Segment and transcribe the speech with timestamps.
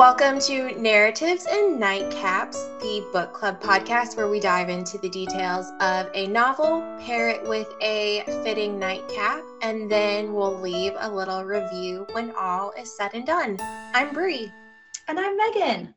[0.00, 5.70] Welcome to Narratives and Nightcaps, the book club podcast where we dive into the details
[5.78, 11.44] of a novel, pair it with a fitting nightcap, and then we'll leave a little
[11.44, 13.58] review when all is said and done.
[13.60, 14.50] I'm Brie.
[15.06, 15.94] And I'm Megan.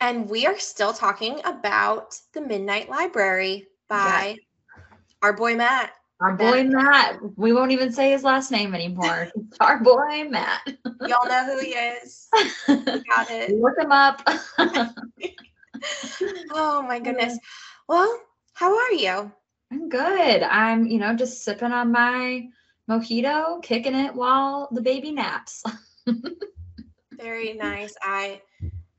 [0.00, 4.38] And we are still talking about The Midnight Library by yes.
[5.22, 5.92] our boy Matt.
[6.20, 7.18] Our boy Matt.
[7.36, 9.28] We won't even say his last name anymore.
[9.60, 10.60] Our boy Matt.
[11.06, 12.28] Y'all know who he is.
[12.66, 13.58] got it.
[13.58, 14.22] Look him up.
[16.50, 17.38] oh my goodness.
[17.88, 18.20] Well,
[18.52, 19.32] how are you?
[19.72, 20.42] I'm good.
[20.42, 22.48] I'm, you know, just sipping on my
[22.88, 25.62] mojito, kicking it while the baby naps.
[27.12, 27.94] Very nice.
[28.02, 28.42] I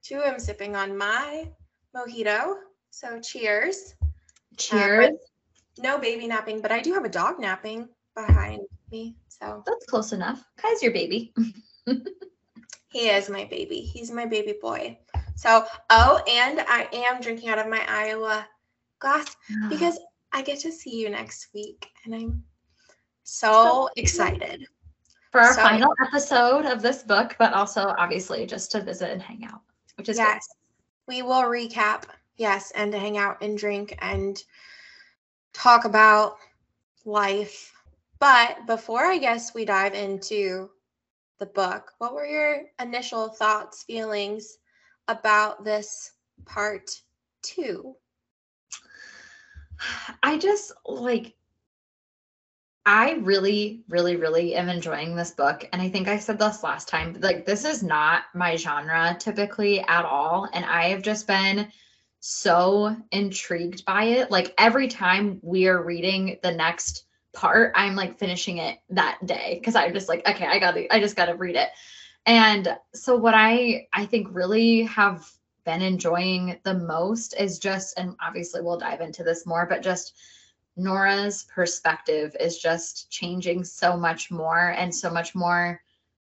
[0.02, 1.49] too am sipping on my
[1.95, 2.55] mojito.
[2.89, 3.94] So cheers.
[4.58, 5.09] Cheers.
[5.09, 5.30] Uh,
[5.77, 8.61] no baby napping, but I do have a dog napping behind
[8.91, 9.16] me.
[9.27, 10.44] So that's close enough.
[10.57, 11.34] Kai's your baby.
[12.89, 13.81] he is my baby.
[13.81, 14.97] He's my baby boy.
[15.35, 18.45] So, oh, and I am drinking out of my Iowa
[18.99, 19.36] glass
[19.69, 19.99] because
[20.33, 21.88] I get to see you next week.
[22.05, 22.44] And I'm
[23.23, 24.66] so, so excited.
[25.31, 29.22] For our so, final episode of this book, but also obviously just to visit and
[29.22, 29.61] hang out,
[29.95, 30.47] which is yes.
[31.08, 31.16] Great.
[31.17, 32.03] We will recap,
[32.36, 34.42] yes, and to hang out and drink and
[35.53, 36.38] talk about
[37.05, 37.73] life.
[38.19, 40.69] But before I guess we dive into
[41.39, 44.58] the book, what were your initial thoughts, feelings
[45.08, 46.11] about this
[46.45, 46.91] part
[47.41, 47.95] two?
[50.23, 51.33] I just like,
[52.86, 55.67] I really, really, really am enjoying this book.
[55.71, 59.81] And I think I said this last time, like, this is not my genre typically
[59.81, 60.47] at all.
[60.53, 61.71] And I have just been
[62.22, 64.31] so intrigued by it.
[64.31, 69.58] Like every time we are reading the next part, I'm like finishing it that day
[69.59, 71.69] because I'm just like, okay, I got to, I just got to read it.
[72.27, 75.27] And so what I I think really have
[75.66, 80.16] been enjoying the most is just, and obviously we'll dive into this more, but just
[80.77, 85.82] Nora's perspective is just changing so much more and so much more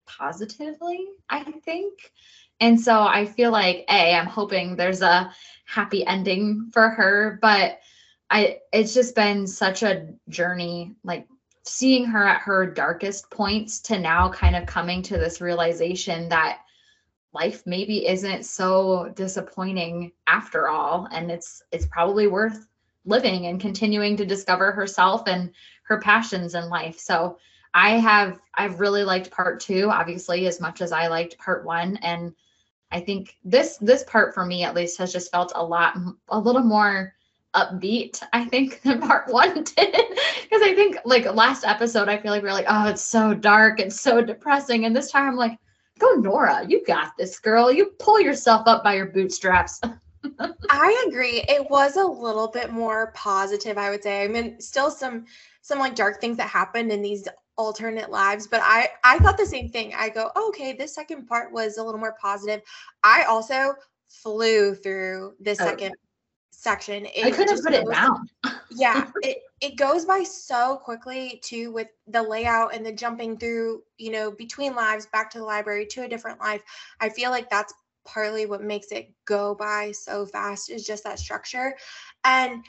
[0.06, 2.12] positively, I think.
[2.60, 5.34] And so I feel like A, I'm hoping there's a
[5.66, 7.80] happy ending for her, but
[8.30, 11.28] I it's just been such a journey like
[11.66, 16.60] seeing her at her darkest points to now kind of coming to this realization that
[17.34, 22.68] life maybe isn't so disappointing after all and it's it's probably worth
[23.06, 25.52] living and continuing to discover herself and
[25.84, 27.00] her passions in life.
[27.00, 27.38] So
[27.74, 31.98] I have I've really liked part 2 obviously as much as I liked part 1
[31.98, 32.34] and
[32.92, 35.98] I think this this part for me at least has just felt a lot
[36.30, 37.16] a little more
[37.56, 39.66] upbeat I think than part 1 did.
[39.74, 43.34] Because I think like last episode I feel like we are like oh it's so
[43.34, 44.86] dark and so depressing.
[44.86, 45.58] And this time I'm like
[46.00, 47.72] go Nora you got this girl.
[47.72, 49.82] You pull yourself up by your bootstraps.
[50.70, 51.44] I agree.
[51.50, 54.24] It was a little bit more positive I would say.
[54.24, 55.26] I mean still some
[55.62, 59.46] some like dark things that happened in these alternate lives but i i thought the
[59.46, 59.94] same thing.
[59.96, 62.62] I go oh, okay this second part was a little more positive.
[63.04, 63.76] I also
[64.10, 65.66] flew through this oh.
[65.66, 65.94] second
[66.52, 67.06] section.
[67.06, 68.28] It i couldn't put it down.
[68.72, 73.84] Yeah it it goes by so quickly too with the layout and the jumping through
[73.98, 76.64] you know between lives back to the library to a different life.
[77.00, 77.74] I feel like that's
[78.06, 81.76] partly what makes it go by so fast is just that structure.
[82.24, 82.64] And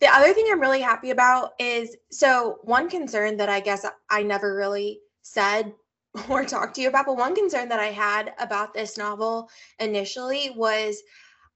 [0.00, 4.22] the other thing I'm really happy about is so one concern that I guess I
[4.22, 5.72] never really said
[6.28, 10.50] or talked to you about, but one concern that I had about this novel initially
[10.56, 11.02] was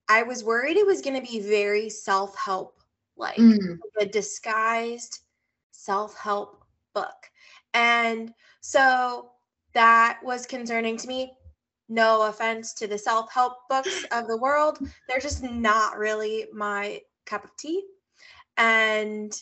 [0.08, 2.78] I was worried it was going to be very self help
[3.16, 3.78] like mm.
[3.98, 5.20] a disguised
[5.70, 7.30] self help book.
[7.72, 9.30] And so
[9.72, 11.32] that was concerning to me.
[11.88, 14.78] No offense to the self help books of the world,
[15.08, 17.82] they're just not really my cup of tea
[18.56, 19.34] and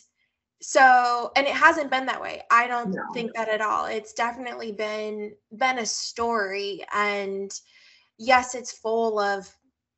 [0.63, 2.41] so and it hasn't been that way.
[2.49, 3.01] I don't no.
[3.13, 3.85] think that at all.
[3.85, 6.83] It's definitely been been a story.
[6.93, 7.51] And
[8.17, 9.49] yes it's full of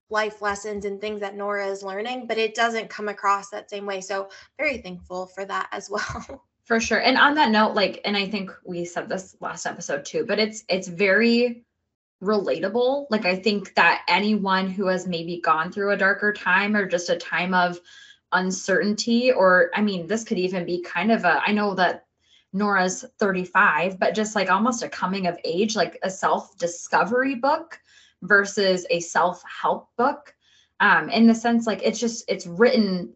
[0.09, 3.85] life lessons and things that nora is learning but it doesn't come across that same
[3.85, 4.01] way.
[4.01, 6.43] So very thankful for that as well.
[6.65, 6.99] For sure.
[6.99, 10.39] And on that note like and i think we said this last episode too but
[10.39, 11.63] it's it's very
[12.23, 13.05] relatable.
[13.11, 17.11] Like i think that anyone who has maybe gone through a darker time or just
[17.11, 17.79] a time of
[18.31, 22.05] uncertainty or i mean this could even be kind of a i know that
[22.53, 27.79] nora's 35 but just like almost a coming of age like a self discovery book
[28.21, 30.33] versus a self help book.
[30.79, 33.13] Um in the sense like it's just it's written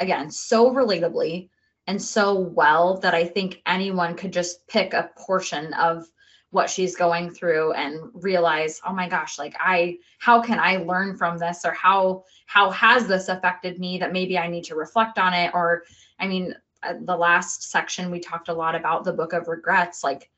[0.00, 1.48] again so relatably
[1.86, 6.06] and so well that i think anyone could just pick a portion of
[6.50, 11.16] what she's going through and realize oh my gosh like i how can i learn
[11.16, 11.64] from this?
[11.64, 15.52] Or how how has this affected me that maybe i need to reflect on it?
[15.54, 15.84] Or
[16.18, 20.02] i mean uh, the last section we talked a lot about the book of regrets
[20.02, 20.30] like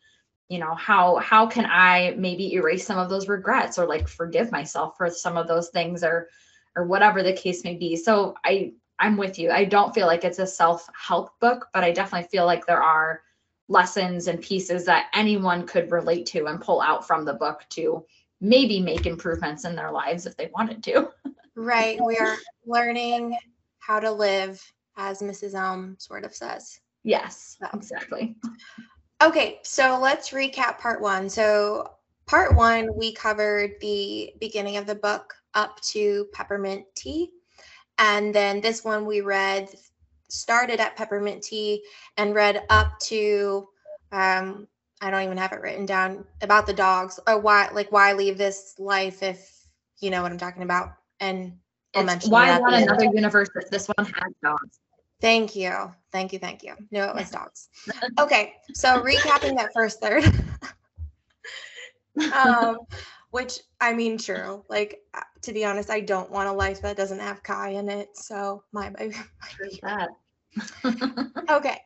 [0.49, 4.53] you know how how can i maybe erase some of those regrets or like forgive
[4.53, 6.29] myself for some of those things or
[6.75, 7.97] or whatever the case may be?
[7.97, 9.51] So i i'm with you.
[9.51, 13.23] I don't feel like it's a self-help book but i definitely feel like there are
[13.69, 18.05] lessons and pieces that anyone could relate to and pull out from the book to
[18.41, 21.09] maybe make improvements in their lives if they wanted to.
[21.55, 21.99] right.
[22.05, 22.37] We are
[22.67, 23.37] learning
[23.79, 24.63] how to live,
[24.97, 25.55] as Mrs.
[25.55, 26.81] Elm sort of says.
[27.05, 27.69] Yes, so.
[27.75, 28.37] exactly.
[29.23, 31.29] Okay, so let's recap part one.
[31.29, 31.93] So,
[32.27, 37.31] part one, we covered the beginning of the book up to peppermint tea.
[37.99, 39.73] And then this one we read
[40.33, 41.85] started at peppermint tea
[42.17, 43.69] and read up to
[44.13, 44.67] um,
[45.01, 48.39] I don't even have it written down about the dogs or why like why leave
[48.39, 49.51] this life if
[50.01, 50.95] you know what I'm talking about.
[51.21, 51.59] And
[51.95, 54.81] I'll mention why want another universe if this one has dogs.
[55.21, 55.93] Thank you.
[56.11, 56.39] Thank you.
[56.39, 56.75] Thank you.
[56.91, 57.69] No, it was dogs.
[58.19, 58.55] Okay.
[58.75, 60.25] So recapping that first third.
[62.35, 62.79] um,
[63.31, 64.65] which I mean, true.
[64.69, 67.89] Like uh, to be honest, I don't want a life that doesn't have Kai in
[67.89, 68.17] it.
[68.17, 69.13] So my, my,
[69.83, 70.09] my
[71.51, 71.79] okay.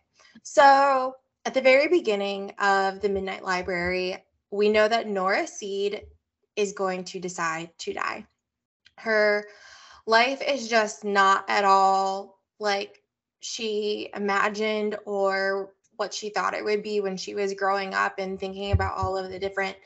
[0.42, 1.14] So
[1.44, 4.16] at the very beginning of the Midnight Library,
[4.50, 6.02] we know that Nora Seed
[6.56, 8.26] is going to decide to die.
[8.98, 9.46] Her
[10.06, 13.02] life is just not at all like
[13.40, 18.38] she imagined or what she thought it would be when she was growing up and
[18.38, 19.76] thinking about all of the different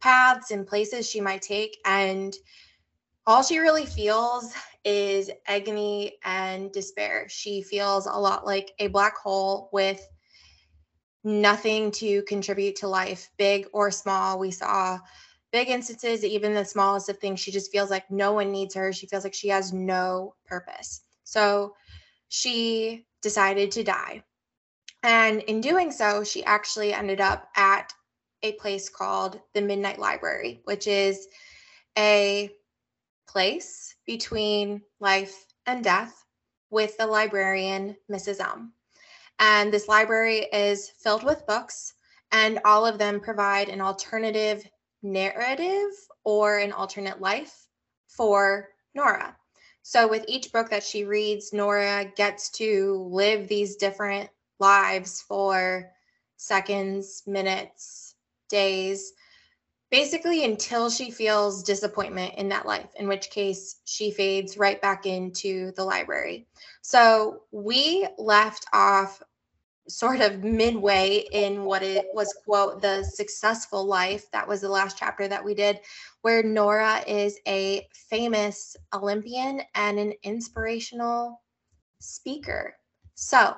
[0.00, 1.78] paths and places she might take.
[1.84, 2.34] And
[3.26, 4.52] all she really feels
[4.84, 7.26] is agony and despair.
[7.28, 10.06] She feels a lot like a black hole with
[11.24, 14.38] nothing to contribute to life, big or small.
[14.38, 14.98] We saw
[15.52, 17.40] big instances, even the smallest of things.
[17.40, 18.92] She just feels like no one needs her.
[18.92, 21.00] She feels like she has no purpose.
[21.24, 21.74] So
[22.28, 24.22] she decided to die.
[25.02, 27.92] And in doing so, she actually ended up at
[28.42, 31.28] a place called the Midnight Library, which is
[31.96, 32.50] a
[33.26, 36.24] place between life and death
[36.70, 38.40] with the librarian, Mrs.
[38.40, 38.72] Elm.
[39.38, 41.94] And this library is filled with books,
[42.32, 44.68] and all of them provide an alternative
[45.02, 45.90] narrative
[46.24, 47.68] or an alternate life
[48.08, 49.36] for Nora.
[49.82, 55.90] So, with each book that she reads, Nora gets to live these different lives for
[56.36, 58.14] seconds, minutes,
[58.48, 59.12] days,
[59.94, 65.06] basically until she feels disappointment in that life, in which case she fades right back
[65.06, 66.48] into the library.
[66.82, 69.22] So we left off
[69.88, 74.28] sort of midway in what it was quote the successful life.
[74.32, 75.78] That was the last chapter that we did
[76.22, 81.40] where nora is a famous olympian and an inspirational
[82.00, 82.74] speaker.
[83.14, 83.54] So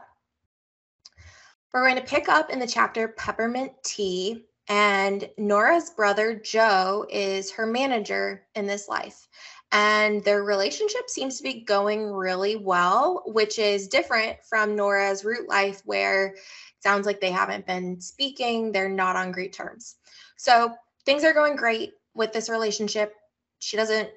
[1.72, 7.52] we're going to pick up in the chapter peppermint tea and Nora's brother, Joe, is
[7.52, 9.28] her manager in this life.
[9.72, 15.48] And their relationship seems to be going really well, which is different from Nora's root
[15.48, 16.38] life, where it
[16.80, 19.96] sounds like they haven't been speaking, they're not on great terms.
[20.36, 20.74] So
[21.04, 23.14] things are going great with this relationship.
[23.58, 24.10] She doesn't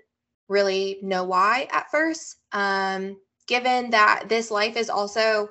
[0.48, 2.38] really know why at first.
[2.52, 5.50] Um, given that this life is also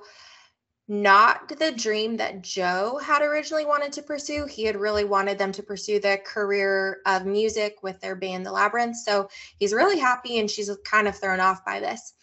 [0.88, 4.46] not the dream that Joe had originally wanted to pursue.
[4.46, 8.52] He had really wanted them to pursue the career of music with their band, The
[8.52, 8.96] Labyrinth.
[8.96, 9.28] So
[9.58, 12.14] he's really happy and she's kind of thrown off by this.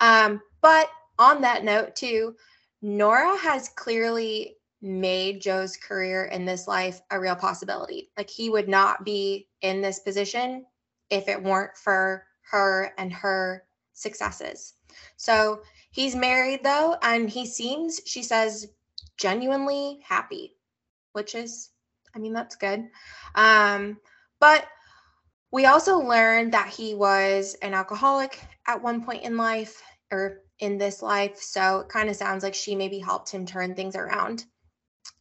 [0.00, 0.88] Um, but
[1.18, 2.34] on that note, too,
[2.80, 8.10] Nora has clearly made Joe's career in this life a real possibility.
[8.16, 10.64] Like he would not be in this position
[11.10, 14.74] if it weren't for her and her successes.
[15.16, 15.60] So
[15.94, 18.66] He's married though, and he seems, she says,
[19.16, 20.56] genuinely happy,
[21.12, 21.70] which is,
[22.16, 22.88] I mean, that's good.
[23.36, 23.98] Um,
[24.40, 24.66] but
[25.52, 30.78] we also learned that he was an alcoholic at one point in life or in
[30.78, 31.40] this life.
[31.40, 34.46] So it kind of sounds like she maybe helped him turn things around.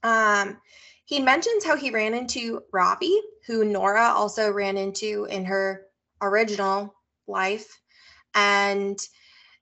[0.01, 0.57] Um,
[1.05, 3.15] he mentions how he ran into Ravi,
[3.45, 5.85] who Nora also ran into in her
[6.19, 6.95] original
[7.27, 7.79] life.
[8.33, 8.97] And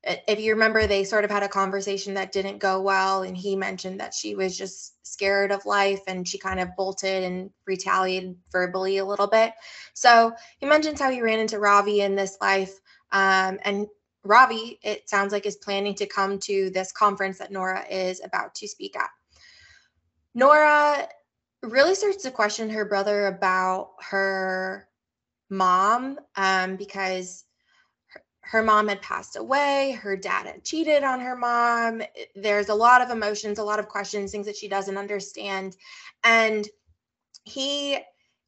[0.04, 3.22] if you remember, they sort of had a conversation that didn't go well.
[3.22, 7.24] And he mentioned that she was just scared of life and she kind of bolted
[7.24, 9.54] and retaliated verbally a little bit.
[9.94, 12.80] So he mentions how he ran into Ravi in this life.
[13.12, 13.88] Um, and
[14.24, 18.56] Ravi, it sounds like, is planning to come to this conference that Nora is about
[18.56, 19.10] to speak at.
[20.34, 21.08] Nora
[21.62, 24.88] really starts to question her brother about her
[25.50, 27.44] mom um, because
[28.42, 32.02] her, mom had passed away, her dad had cheated on her mom.
[32.02, 35.78] Eh, there's a lot of emotions, a lot of questions, things that she doesn't understand.
[36.24, 36.68] And
[37.44, 38.00] he,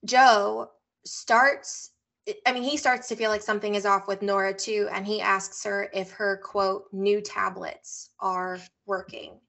[0.06, 0.72] Joe,
[1.06, 1.92] starts
[2.28, 5.06] eh, I mean, he starts to feel like something is off with Nora too, and
[5.06, 9.40] he asks her if her quote new tablets are working.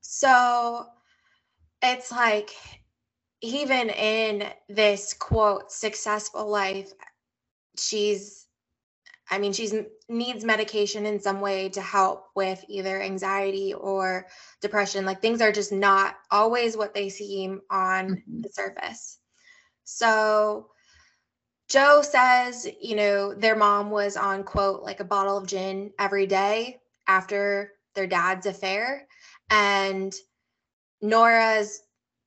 [0.00, 0.86] So
[1.82, 2.50] it's like
[3.40, 6.92] even in this quote successful life
[7.78, 8.43] she's
[9.30, 9.74] i mean she's
[10.08, 14.26] needs medication in some way to help with either anxiety or
[14.60, 15.04] depression.
[15.04, 18.40] Like things are just not always what they seem on mm-hmm.
[18.42, 19.18] the surface.
[19.84, 20.68] So
[21.70, 26.26] joe says you know their mom was on quote like a bottle of gin every
[26.26, 26.78] day
[27.08, 29.06] after their dad's affair.
[29.50, 30.14] And
[31.00, 31.80] nora's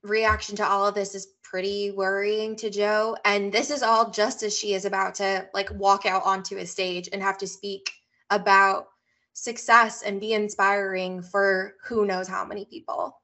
[0.04, 3.16] reaction to all of this is pretty worrying to Joe.
[3.24, 6.66] And this is all just as she is about to like walk out onto a
[6.66, 7.89] stage and have to speak
[8.30, 8.88] about
[9.34, 13.18] success and be inspiring for who knows how many people.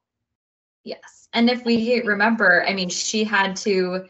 [0.84, 1.28] Yes.
[1.32, 4.06] And if we remember, I mean, she had to,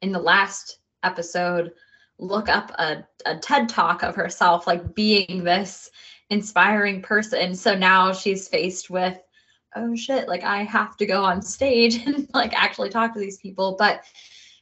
[0.00, 1.72] in the last episode,
[2.18, 5.90] look up a, a TED talk of herself, like being this
[6.30, 7.54] inspiring person.
[7.54, 9.18] So now she's faced with
[9.76, 13.38] oh shit, like I have to go on stage and like actually talk to these
[13.38, 13.76] people.
[13.78, 14.02] But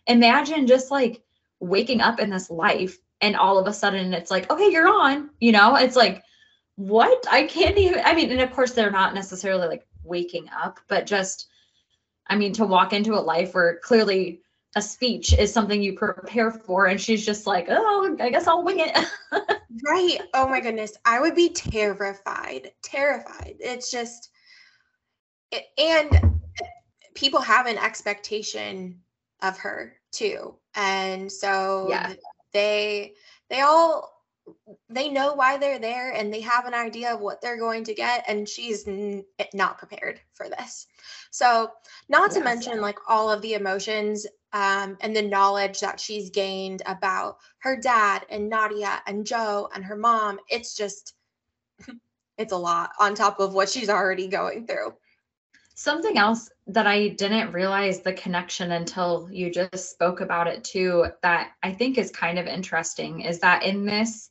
[0.06, 1.22] imagine just like
[1.60, 5.30] waking up in this life and all of a sudden it's like, okay, you're on,
[5.40, 6.22] you know, it's like,
[6.76, 7.26] what?
[7.30, 11.06] I can't even, I mean, and of course they're not necessarily like waking up, but
[11.06, 11.48] just,
[12.28, 14.42] I mean, to walk into a life where clearly
[14.76, 18.62] a speech is something you prepare for and she's just like oh i guess i'll
[18.62, 18.96] wing it.
[19.84, 20.20] Right.
[20.34, 20.96] Oh my goodness.
[21.04, 23.56] I would be terrified terrified.
[23.60, 24.30] It's just
[25.78, 26.40] and
[27.14, 29.00] people have an expectation
[29.42, 30.54] of her too.
[30.74, 32.14] And so yeah.
[32.52, 33.14] they
[33.50, 34.14] they all
[34.88, 37.94] they know why they're there and they have an idea of what they're going to
[37.94, 40.86] get and she's n- not prepared for this.
[41.30, 41.70] So
[42.08, 46.82] not to mention like all of the emotions um, and the knowledge that she's gained
[46.86, 51.14] about her dad and nadia and joe and her mom it's just
[52.38, 54.94] it's a lot on top of what she's already going through
[55.80, 61.06] Something else that I didn't realize the connection until you just spoke about it too,
[61.22, 64.30] that I think is kind of interesting is that in this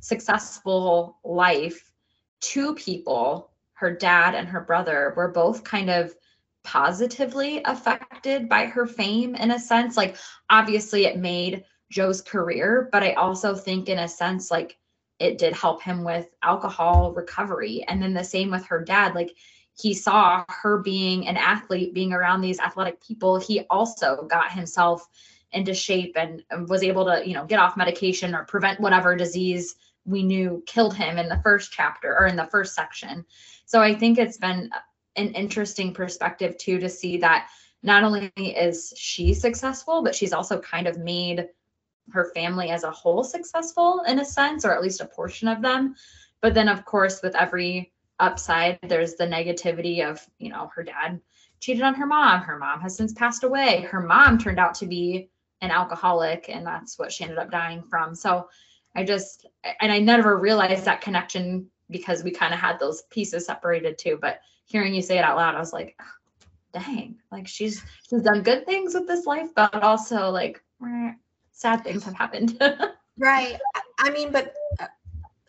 [0.00, 1.92] successful life,
[2.40, 6.16] two people, her dad and her brother, were both kind of
[6.64, 9.96] positively affected by her fame in a sense.
[9.96, 10.16] Like,
[10.50, 11.62] obviously, it made
[11.92, 14.76] Joe's career, but I also think, in a sense, like
[15.20, 17.84] it did help him with alcohol recovery.
[17.86, 19.14] And then the same with her dad.
[19.14, 19.36] Like,
[19.80, 25.08] he saw her being an athlete, being around these athletic people, he also got himself
[25.52, 29.76] into shape and, was able to, you know, get off medication or prevent whatever disease
[30.04, 33.24] we knew killed him in the first chapter or in the first section.
[33.66, 34.70] So I think it's been
[35.16, 37.48] an interesting perspective too to see that
[37.82, 41.48] not only is she successful, but she's also kind of made
[42.10, 45.62] her family as a whole successful in a sense, or at least a portion of
[45.62, 45.94] them.
[46.40, 48.78] But then, of course, with every upside.
[48.82, 51.20] There's the negativity of you know her dad
[51.60, 52.42] cheated on her mom.
[52.42, 53.82] Her mom has since passed away.
[53.82, 55.28] Her mom turned out to be
[55.60, 58.14] an alcoholic and that's what she ended up dying from.
[58.14, 58.48] So
[58.96, 59.46] i just
[59.80, 64.18] and i never realized that connection because we kind of had those pieces separated too.
[64.20, 65.98] But hearing you say it out loud i was like
[66.74, 70.62] dang like she's she's done good things with this life but also like
[71.52, 72.60] sad things have happened.
[73.20, 73.58] Right.
[73.98, 74.86] I mean but uh,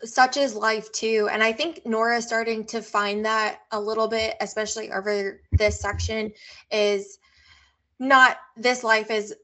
[0.04, 1.28] such is life too.
[1.30, 5.80] And i think nora is starting to find that a little bit especially over this
[5.80, 6.32] section
[6.70, 7.18] is
[7.98, 9.34] not this life is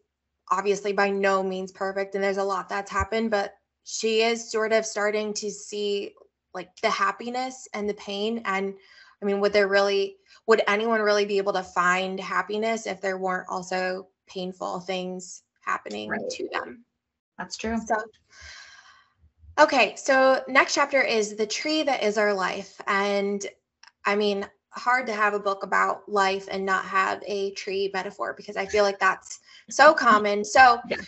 [0.50, 4.72] obviously by no means perfect and there's a lot that's happened but she is sort
[4.72, 6.12] of starting to see
[6.54, 8.42] like the happiness and the pain.
[8.44, 8.75] And
[9.22, 13.18] i mean would there really would anyone really be able to find happiness if there
[13.18, 16.20] weren't also painful things happening right.
[16.30, 16.84] to them?
[17.36, 17.78] That's true.
[17.84, 17.96] So
[19.58, 22.78] Okay, so next chapter is The Tree That Is Our Life.
[22.86, 23.44] And
[24.04, 28.34] I mean, hard to have a book about life and not have a tree metaphor
[28.36, 30.44] because I feel like that's so common.
[30.44, 30.98] So yeah.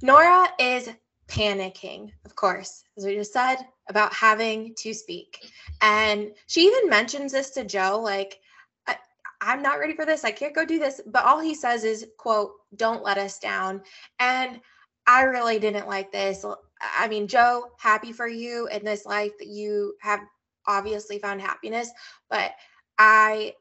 [0.00, 0.88] Nora is
[1.28, 3.56] panicking, of course, as we just said,
[3.90, 5.52] about having to speak.
[5.82, 8.40] And she even mentions this to Joe, like,
[8.86, 8.96] I,
[9.42, 10.24] I'm not ready for this.
[10.24, 11.02] I can't go do this.
[11.06, 13.82] But all he says is, quote, don't let us down.
[14.20, 14.60] And
[15.06, 16.44] I really didn't like this.
[16.80, 20.20] I mean, Joe, happy for you in this life that you have
[20.66, 21.90] obviously found happiness,
[22.30, 22.52] but
[22.98, 23.54] I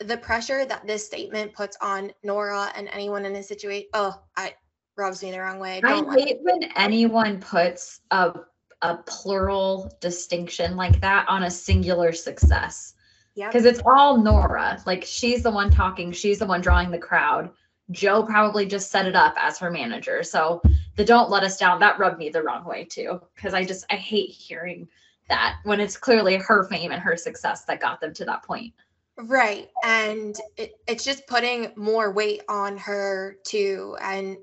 [0.00, 3.88] the pressure that this statement puts on Nora and anyone in this situation.
[3.94, 4.54] Oh, I
[4.96, 5.80] rubs me the wrong way.
[5.84, 8.34] I, I hate when anyone puts a
[8.82, 12.94] a plural distinction like that on a singular success.
[13.34, 13.48] Yeah.
[13.48, 14.82] Because it's all Nora.
[14.86, 17.50] Like she's the one talking, she's the one drawing the crowd.
[17.90, 20.22] Joe probably just set it up as her manager.
[20.22, 20.60] So
[20.96, 23.20] the don't let us down, that rubbed me the wrong way too.
[23.36, 24.88] Cause I just I hate hearing
[25.28, 28.72] that when it's clearly her fame and her success that got them to that point.
[29.18, 29.70] Right.
[29.82, 33.96] And it, it's just putting more weight on her too.
[34.00, 34.36] And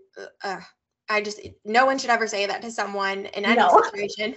[0.43, 0.59] uh,
[1.09, 3.81] I just, no one should ever say that to someone in any no.
[3.91, 4.35] situation.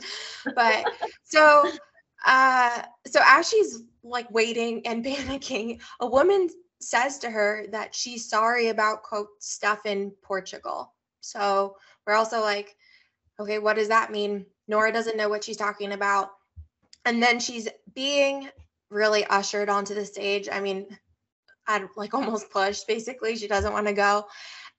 [0.54, 0.84] But
[1.24, 1.70] so,
[2.26, 6.48] uh, so as she's like waiting and panicking, a woman
[6.80, 10.92] says to her that she's sorry about quote stuff in Portugal.
[11.22, 12.76] So we're also like,
[13.40, 14.46] okay, what does that mean?
[14.68, 16.30] Nora doesn't know what she's talking about.
[17.04, 18.48] And then she's being
[18.90, 20.48] really ushered onto the stage.
[20.50, 20.86] I mean,
[21.66, 23.36] I'd like almost pushed basically.
[23.36, 24.26] She doesn't want to go.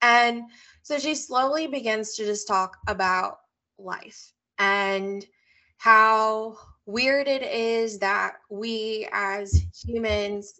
[0.01, 0.43] And
[0.83, 3.39] so she slowly begins to just talk about
[3.77, 5.25] life and
[5.77, 10.59] how weird it is that we as humans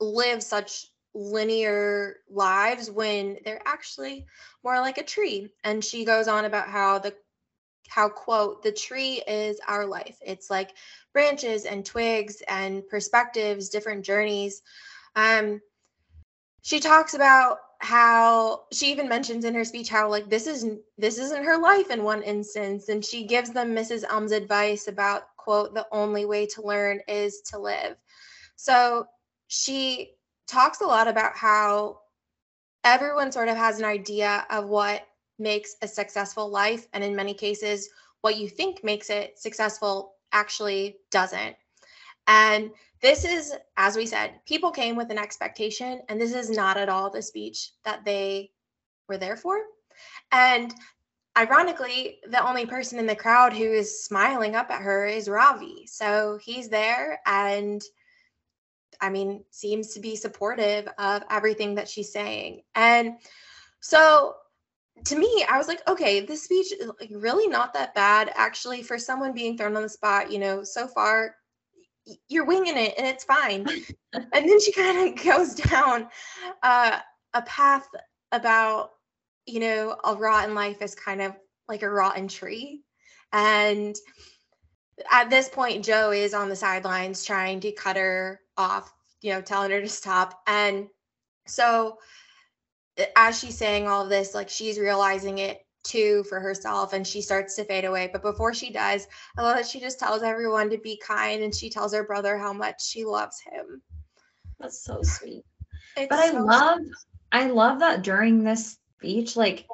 [0.00, 4.26] live such linear lives when they're actually
[4.62, 5.50] more like a tree.
[5.64, 7.14] And she goes on about how the
[7.88, 10.18] how quote the tree is our life.
[10.24, 10.72] It's like
[11.12, 14.62] branches and twigs and perspectives different journeys.
[15.14, 15.62] Um
[16.62, 21.18] she talks about how she even mentions in her speech how like this isn't this
[21.18, 22.88] isn't her life in one instance.
[22.88, 27.40] And she gives them mrs elm's advice about quote the only way to learn is
[27.52, 27.96] to live.
[28.56, 29.06] So
[29.48, 30.15] she
[30.46, 32.00] talks a lot about how
[32.84, 35.06] everyone sort of has an idea of what
[35.38, 36.86] makes a successful life.
[36.92, 37.88] And in many cases,
[38.22, 41.56] what you think makes it successful actually doesn't.
[42.26, 42.70] And
[43.02, 46.88] this is, as we said, people came with an expectation, and this is not at
[46.88, 48.50] all the speech that they
[49.08, 49.58] were there for.
[50.32, 50.74] And
[51.36, 55.86] ironically, the only person in the crowd who is smiling up at her is Ravi.
[55.86, 57.82] So he's there and
[59.00, 62.62] I mean, seems to be supportive of everything that she's saying.
[62.74, 63.14] And
[63.80, 64.36] so
[65.04, 68.82] to me, I was like, okay, this speech is like really not that bad actually
[68.82, 70.30] for someone being thrown on the spot.
[70.30, 71.36] You know, so far
[72.28, 73.66] you're winging it and it's fine.
[74.12, 76.08] and then she kind of goes down
[76.62, 76.98] uh,
[77.34, 77.86] a path
[78.32, 78.90] about,
[79.46, 81.34] you know, a rotten life is kind of
[81.68, 82.82] like a rotten tree.
[83.32, 83.96] And
[85.10, 88.92] at this point, Joe is on the sidelines trying to cut her off,
[89.22, 90.42] you know, telling her to stop.
[90.46, 90.88] And
[91.46, 91.98] so
[93.16, 97.22] as she's saying all of this, like she's realizing it too for herself and she
[97.22, 98.10] starts to fade away.
[98.12, 101.54] But before she does, I love that she just tells everyone to be kind and
[101.54, 103.82] she tells her brother how much she loves him.
[104.58, 105.44] That's so sweet.
[105.96, 106.92] It's but I so love sweet.
[107.32, 109.66] I love that during this speech, like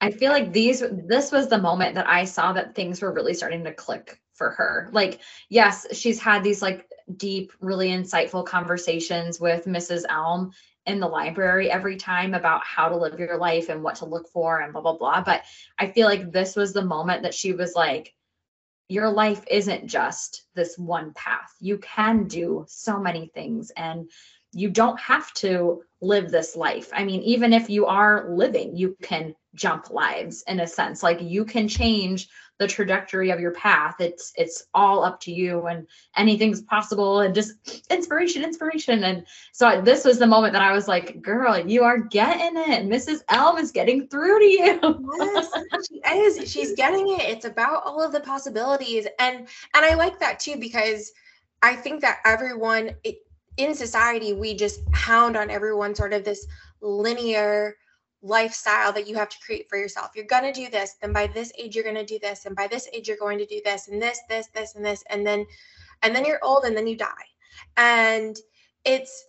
[0.00, 3.34] I feel like these this was the moment that I saw that things were really
[3.34, 4.88] starting to click for her.
[4.90, 10.04] Like, yes, she's had these like deep, really insightful conversations with Mrs.
[10.08, 10.52] Elm
[10.86, 14.26] in the library every time about how to live your life and what to look
[14.28, 15.42] for and blah blah blah but
[15.78, 18.14] i feel like this was the moment that she was like
[18.88, 24.10] your life isn't just this one path you can do so many things and
[24.52, 26.90] you don't have to live this life.
[26.92, 31.02] I mean even if you are living you can jump lives in a sense.
[31.02, 33.96] Like you can change the trajectory of your path.
[34.00, 35.86] It's it's all up to you and
[36.16, 39.02] anything's possible and just inspiration inspiration.
[39.02, 42.86] And so this was the moment that i was like girl you are getting it.
[42.86, 45.10] Mrs elm is getting through to you.
[45.20, 45.50] Yes
[45.88, 46.52] she is.
[46.52, 47.22] She's getting it.
[47.22, 49.06] It's about all of the possibilities.
[49.18, 51.12] And and i like that too because
[51.62, 52.90] i think that everyone
[53.64, 56.46] in society we just hound on everyone sort of this
[56.80, 57.76] linear
[58.22, 60.10] lifestyle that you have to create for yourself.
[60.14, 62.54] You're going to do this, then by this age you're going to do this, and
[62.54, 65.26] by this age you're going to do this and this this this and this and
[65.26, 65.46] then
[66.02, 67.08] and then you're old and then you die.
[67.76, 68.36] And
[68.84, 69.26] it's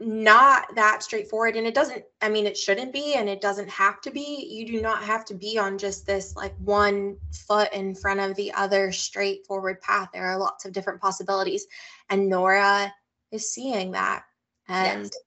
[0.00, 4.00] not that straightforward and it doesn't I mean it shouldn't be and it doesn't have
[4.02, 4.46] to be.
[4.50, 7.16] You do not have to be on just this like one
[7.46, 10.10] foot in front of the other straightforward path.
[10.12, 11.66] There are lots of different possibilities
[12.10, 12.92] and Nora
[13.34, 14.24] is seeing that.
[14.68, 15.18] And yes.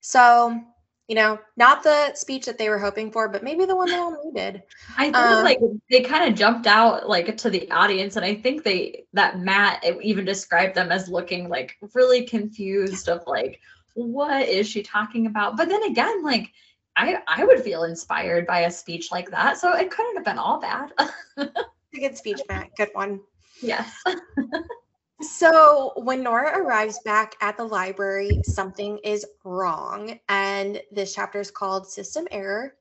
[0.00, 0.62] so
[1.08, 3.96] you know, not the speech that they were hoping for, but maybe the one they
[3.96, 4.62] all needed.
[4.98, 8.34] I think um, like they kind of jumped out like to the audience, and I
[8.34, 13.60] think they that Matt even described them as looking like really confused of like
[13.94, 15.56] what is she talking about?
[15.56, 16.52] But then again, like
[16.96, 20.38] I I would feel inspired by a speech like that, so it couldn't have been
[20.38, 20.92] all bad.
[21.36, 21.48] a
[21.94, 22.70] good speech, Matt.
[22.76, 23.20] Good one.
[23.62, 24.02] Yes.
[25.22, 30.18] So when Nora arrives back at the library, something is wrong.
[30.28, 32.74] And this chapter is called System Error.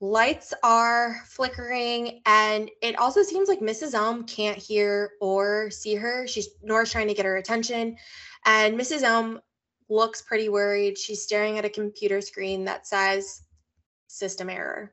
[0.00, 3.94] Lights are flickering, and it also seems like Mrs.
[3.94, 6.26] Elm can't hear or see her.
[6.26, 7.96] She's Nora's trying to get her attention,
[8.44, 9.02] and Mrs.
[9.02, 9.40] Elm
[9.88, 10.98] looks pretty worried.
[10.98, 13.42] She's staring at a computer screen that says
[14.06, 14.92] system error.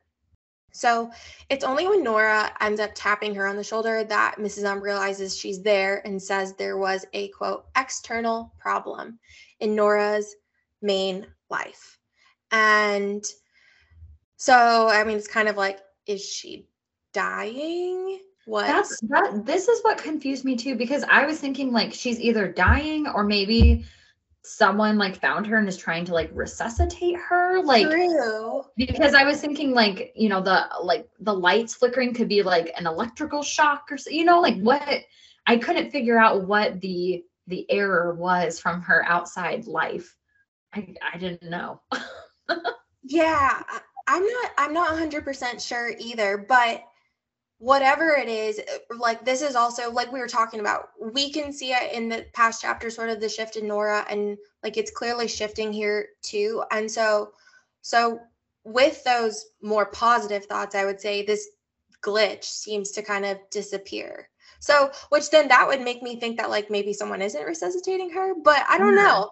[0.74, 1.10] So
[1.48, 4.68] it's only when Nora ends up tapping her on the shoulder that Mrs.
[4.68, 9.20] Um realizes she's there and says there was a quote external problem
[9.60, 10.34] in Nora's
[10.82, 11.98] main life.
[12.50, 13.24] And
[14.36, 16.66] so, I mean, it's kind of like, is she
[17.12, 18.18] dying?
[18.46, 18.66] What?
[18.66, 19.46] That's that.
[19.46, 23.22] This is what confused me too, because I was thinking like she's either dying or
[23.22, 23.86] maybe
[24.44, 28.62] someone like found her and is trying to like resuscitate her like True.
[28.76, 32.70] because i was thinking like you know the like the lights flickering could be like
[32.76, 35.00] an electrical shock or so you know like what
[35.46, 40.14] i couldn't figure out what the the error was from her outside life
[40.74, 41.80] i i didn't know
[43.02, 43.62] yeah
[44.06, 46.84] i'm not i'm not 100% sure either but
[47.64, 51.50] whatever it is uh, like this is also like we were talking about we can
[51.50, 54.90] see it in the past chapter sort of the shift in nora and like it's
[54.90, 56.62] clearly shifting here too.
[56.70, 57.30] And so
[57.80, 58.20] so
[58.64, 61.48] with those more positive thoughts i would say this
[62.02, 64.28] glitch seems to kind of disappear.
[64.60, 68.34] So which then that would make me think that like maybe someone isn't resuscitating her
[68.44, 69.30] but i don't know.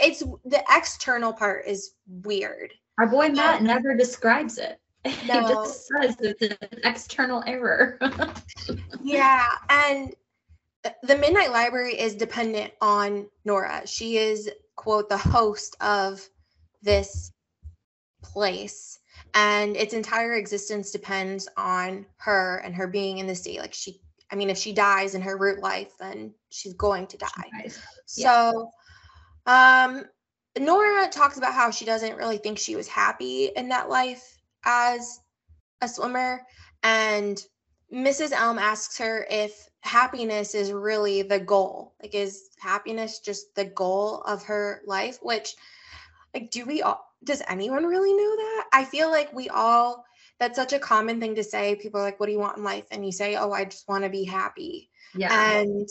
[0.00, 2.72] It's the external part is weird.
[2.98, 5.10] Our boy matt um, never describes it No.
[5.38, 7.98] It just says it's an external error.
[9.02, 9.46] yeah.
[9.68, 10.14] And
[11.02, 13.86] the Midnight Library is dependent on Nora.
[13.86, 16.26] She is, quote, the host of
[16.82, 17.32] this
[18.22, 18.98] place.
[19.34, 23.60] And its entire existence depends on her and her being in the state.
[23.60, 27.18] Like she, I mean, if she dies in her root life, then she's going to
[27.18, 27.70] die.
[28.06, 28.70] So,
[29.46, 29.84] yeah.
[29.86, 30.04] um,
[30.58, 34.33] Nora talks about how she doesn't really think she was happy in that life
[34.64, 35.20] as
[35.80, 36.42] a swimmer
[36.82, 37.42] and
[37.92, 38.32] Mrs.
[38.32, 41.94] Elm asks her if happiness is really the goal.
[42.02, 45.18] Like, is happiness just the goal of her life?
[45.22, 45.54] Which,
[46.34, 48.64] like, do we all, does anyone really know that?
[48.72, 50.04] I feel like we all,
[50.40, 51.76] that's such a common thing to say.
[51.76, 52.84] People are like, what do you want in life?
[52.90, 54.90] And you say, oh, I just want to be happy.
[55.14, 55.58] Yeah.
[55.58, 55.88] And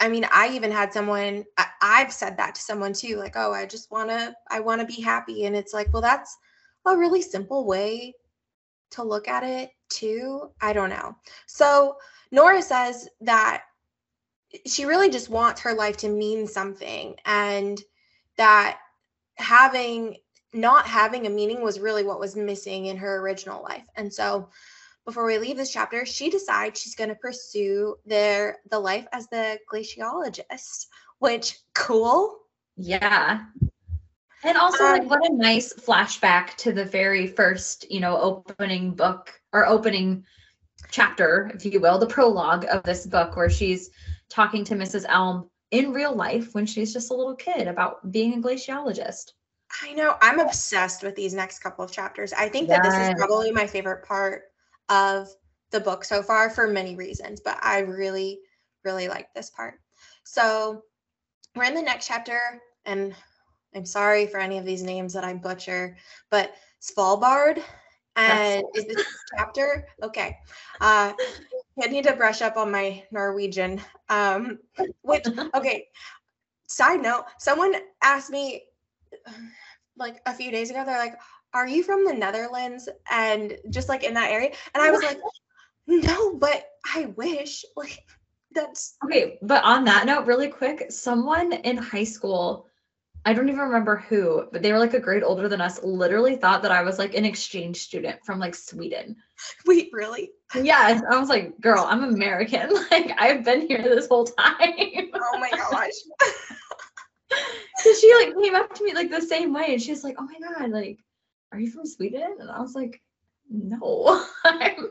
[0.00, 3.52] I mean, I even had someone, I, I've said that to someone too, like, oh,
[3.52, 5.44] I just want to, I want to be happy.
[5.44, 6.34] And it's like, well, that's,
[6.86, 8.14] a really simple way
[8.90, 10.50] to look at it too.
[10.60, 11.16] I don't know.
[11.46, 11.96] So
[12.30, 13.64] Nora says that
[14.66, 17.80] she really just wants her life to mean something and
[18.36, 18.78] that
[19.34, 20.16] having
[20.52, 23.84] not having a meaning was really what was missing in her original life.
[23.96, 24.48] And so
[25.04, 29.28] before we leave this chapter, she decides she's going to pursue their the life as
[29.28, 30.86] the glaciologist,
[31.18, 32.38] which cool.
[32.76, 33.44] Yeah.
[34.44, 38.94] And also, um, like, what a nice flashback to the very first, you know, opening
[38.94, 40.24] book or opening
[40.90, 43.90] chapter, if you will, the prologue of this book, where she's
[44.28, 45.04] talking to Mrs.
[45.08, 49.32] Elm in real life when she's just a little kid about being a glaciologist.
[49.82, 50.16] I know.
[50.20, 52.32] I'm obsessed with these next couple of chapters.
[52.32, 54.44] I think that this is probably my favorite part
[54.88, 55.28] of
[55.70, 58.38] the book so far for many reasons, but I really,
[58.84, 59.80] really like this part.
[60.24, 60.82] So
[61.54, 62.38] we're in the next chapter,
[62.84, 63.14] and
[63.76, 65.96] I'm sorry for any of these names that I butcher,
[66.30, 67.62] but Svalbard
[68.16, 69.04] and is this
[69.36, 69.86] chapter?
[70.02, 70.38] Okay.
[70.80, 71.12] Uh,
[71.82, 73.80] I need to brush up on my Norwegian.
[74.08, 74.58] Um,
[75.02, 75.88] which okay.
[76.66, 78.62] Side note: Someone asked me
[79.98, 80.84] like a few days ago.
[80.84, 81.18] They're like,
[81.52, 85.18] "Are you from the Netherlands?" And just like in that area, and I was like,
[85.86, 88.02] "No, but I wish." Like
[88.52, 89.38] that's okay.
[89.42, 92.65] But on that note, really quick, someone in high school
[93.26, 96.36] I don't even remember who, but they were like a grade older than us, literally
[96.36, 99.16] thought that I was like an exchange student from like Sweden.
[99.66, 100.30] Wait, really?
[100.54, 101.02] Yes.
[101.10, 102.70] I was like, girl, I'm American.
[102.90, 104.56] Like I've been here this whole time.
[104.60, 105.90] Oh my gosh.
[107.78, 110.24] so she like came up to me like the same way and she's like, Oh
[110.24, 111.00] my God, like,
[111.50, 112.36] are you from Sweden?
[112.38, 113.02] And I was like,
[113.50, 114.86] No, I'm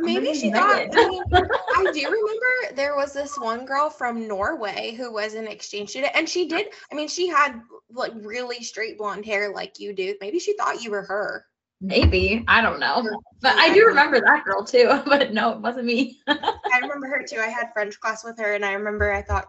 [0.00, 0.88] Maybe she thought.
[0.92, 5.46] I, mean, I do remember there was this one girl from Norway who was an
[5.46, 6.68] exchange student, and she did.
[6.90, 7.60] I mean, she had
[7.92, 10.14] like really straight blonde hair like you do.
[10.20, 11.44] Maybe she thought you were her.
[11.80, 13.08] Maybe I don't know,
[13.40, 15.00] but I do remember that girl too.
[15.06, 16.20] But no, it wasn't me.
[16.28, 17.38] I remember her too.
[17.38, 19.48] I had French class with her, and I remember I thought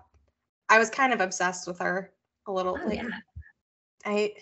[0.69, 2.11] I was kind of obsessed with her
[2.47, 2.77] a little.
[2.81, 3.09] Oh, like, yeah.
[4.05, 4.33] I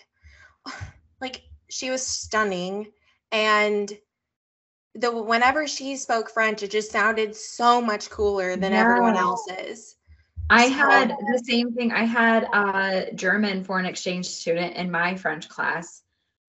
[1.20, 2.92] like she was stunning,
[3.32, 3.92] and
[4.94, 9.96] the whenever she spoke French, it just sounded so much cooler than everyone else's.
[10.48, 11.92] I so, had the same thing.
[11.92, 16.02] I had a German foreign exchange student in my French class.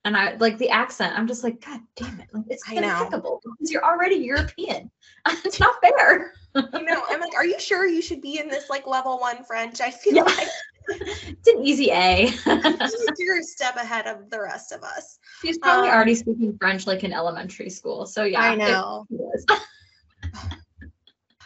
[0.04, 1.13] And I like the accent.
[1.15, 2.27] I'm just like, God damn it.
[2.34, 4.89] Like it's impeccable because you're already European.
[5.45, 6.34] it's not fair.
[6.56, 9.43] you know, I'm like, are you sure you should be in this like level one
[9.43, 9.80] French?
[9.80, 10.23] I feel yeah.
[10.23, 10.47] like
[10.99, 12.30] it's an easy A.
[13.17, 15.19] you're a step ahead of the rest of us.
[15.41, 18.06] She's probably um, already speaking French like in elementary school.
[18.06, 18.41] So yeah.
[18.41, 19.06] I know.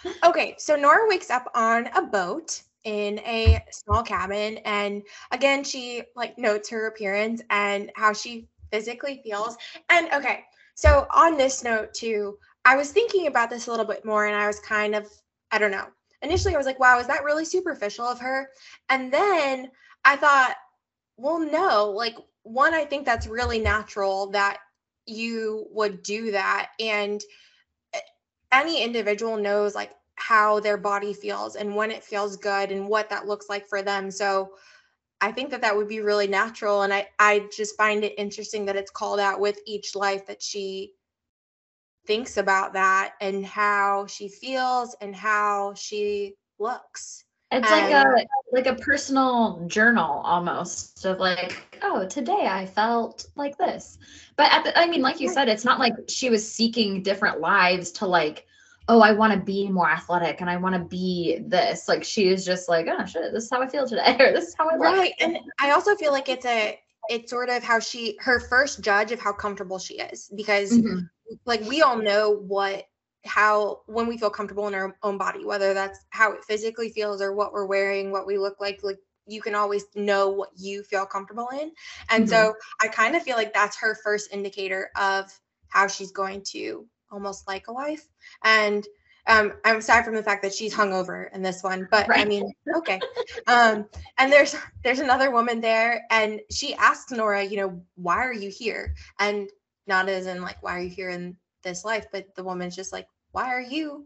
[0.26, 6.04] okay, so Nora wakes up on a boat in a small cabin and again she
[6.16, 9.58] like notes her appearance and how she physically feels.
[9.90, 10.44] And okay,
[10.76, 14.36] so on this note too, I was thinking about this a little bit more and
[14.36, 15.08] I was kind of
[15.52, 15.88] I don't know
[16.26, 18.50] initially I was like, wow, is that really superficial of her?
[18.90, 19.70] And then
[20.04, 20.56] I thought,
[21.18, 24.58] well, no, like one, I think that's really natural that
[25.06, 26.72] you would do that.
[26.80, 27.22] And
[27.94, 28.00] eh,
[28.52, 33.10] any individual knows like how their body feels and when it feels good and what
[33.10, 34.10] that looks like for them.
[34.12, 34.52] So
[35.22, 36.82] I think that that would be really natural.
[36.82, 40.42] And I, I just find it interesting that it's called out with each life that
[40.42, 40.94] she
[42.06, 47.26] thinks about that and how she feels and how she looks.
[47.52, 53.28] It's and, like a like a personal journal almost of like, oh, today I felt
[53.36, 53.98] like this.
[54.36, 57.40] But at the, I mean, like you said, it's not like she was seeking different
[57.40, 58.46] lives to like,
[58.88, 61.88] oh, I want to be more athletic and I want to be this.
[61.88, 64.50] Like she is just like, oh shit, this is how I feel today, or this
[64.50, 64.82] is how I look.
[64.84, 65.14] Right.
[65.20, 69.12] And I also feel like it's a it's sort of how she her first judge
[69.12, 71.00] of how comfortable she is because mm-hmm.
[71.46, 72.86] like we all know what
[73.26, 77.22] how when we feel comfortable in our own body whether that's how it physically feels
[77.22, 80.84] or what we're wearing what we look like like you can always know what you
[80.84, 81.72] feel comfortable in.
[82.10, 82.30] And mm-hmm.
[82.30, 85.32] so i kind of feel like that's her first indicator of
[85.68, 88.08] how she's going to almost like a wife.
[88.44, 88.86] And
[89.28, 92.22] um, I'm aside from the fact that she's hungover in this one, but right.
[92.22, 93.00] I mean, okay.
[93.48, 98.34] Um, and there's there's another woman there, and she asks Nora, you know, why are
[98.34, 98.96] you here?
[99.20, 99.50] And
[99.88, 102.94] not as in like why are you here in this life but the woman's just
[102.94, 104.06] like why are you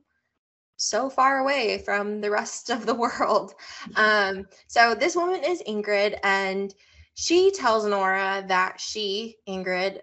[0.78, 3.54] so far away from the rest of the world
[3.96, 6.74] um so this woman is ingrid and
[7.16, 10.00] she tells nora that she ingrid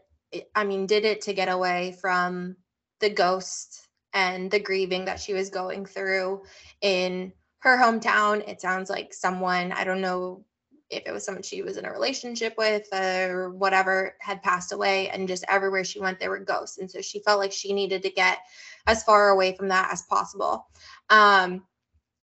[0.54, 2.56] i mean did it to get away from
[3.00, 3.85] the ghost
[4.16, 6.42] and the grieving that she was going through
[6.80, 8.46] in her hometown.
[8.48, 10.44] It sounds like someone i don't know
[10.88, 15.08] if it was someone she was in a relationship with or whatever had passed away
[15.10, 16.78] and just everywhere she went there were ghosts.
[16.78, 18.38] And so she felt like she needed to get
[18.86, 20.66] as far away from that as possible.
[21.10, 21.64] Um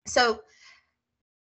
[0.08, 0.42] so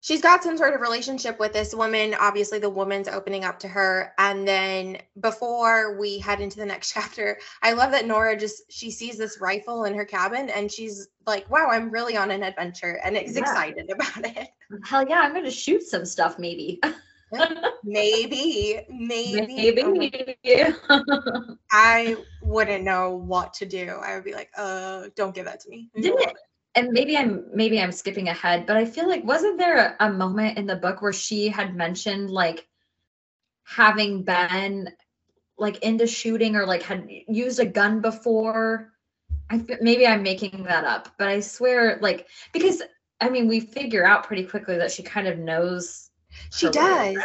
[0.03, 3.67] she's got some sort of relationship with this woman obviously the woman's opening up to
[3.67, 8.61] her and then before we head into the next chapter i love that nora just
[8.71, 12.43] she sees this rifle in her cabin and she's like wow i'm really on an
[12.43, 13.41] adventure and is yeah.
[13.41, 14.49] excited about it
[14.83, 16.79] hell yeah i'm going to shoot some stuff maybe
[17.83, 20.75] maybe, maybe, maybe.
[21.71, 23.99] I wouldn't know what to do.
[24.03, 25.89] I would be like, uh, don't give that to me.
[25.95, 26.35] Didn't it,
[26.75, 30.11] and maybe I'm maybe I'm skipping ahead, but I feel like wasn't there a, a
[30.11, 32.67] moment in the book where she had mentioned like
[33.63, 34.89] having been
[35.57, 38.91] like into shooting or like had used a gun before?
[39.49, 42.81] I maybe I'm making that up, but I swear like because
[43.21, 46.09] I mean we figure out pretty quickly that she kind of knows
[46.51, 47.17] she does.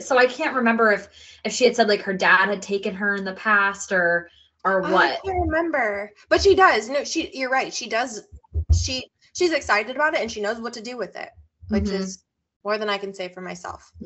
[0.00, 1.08] So I can't remember if
[1.44, 4.30] if she had said like her dad had taken her in the past or
[4.66, 5.12] or oh, what.
[5.12, 6.88] I can't remember, but she does.
[6.88, 7.30] No, she.
[7.32, 7.72] You're right.
[7.72, 8.24] She does.
[8.82, 11.30] She she's excited about it and she knows what to do with it,
[11.68, 12.02] which mm-hmm.
[12.02, 12.22] is
[12.64, 13.90] more than I can say for myself.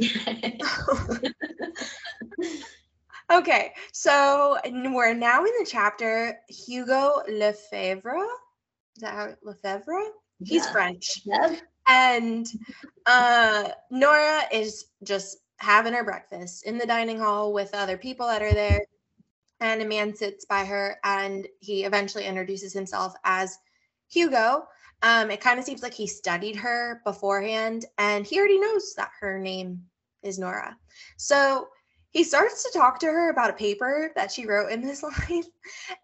[3.33, 8.25] okay, so we're now in the chapter Hugo Lefebvre.
[8.97, 10.09] Is that how Lefebvre?
[10.43, 10.73] He's yeah.
[10.73, 11.21] French.
[11.25, 11.57] Yeah
[11.91, 12.47] and
[13.07, 18.43] uh, Nora is just having her breakfast in the dining hall with other people that
[18.43, 18.81] are there.
[19.59, 23.59] And a man sits by her and he eventually introduces himself as
[24.11, 24.66] Hugo.
[25.03, 29.11] Um, it kind of seems like he studied her beforehand and he already knows that
[29.20, 29.83] her name
[30.23, 30.77] is Nora.
[31.16, 31.68] So
[32.11, 35.46] he starts to talk to her about a paper that she wrote in this life.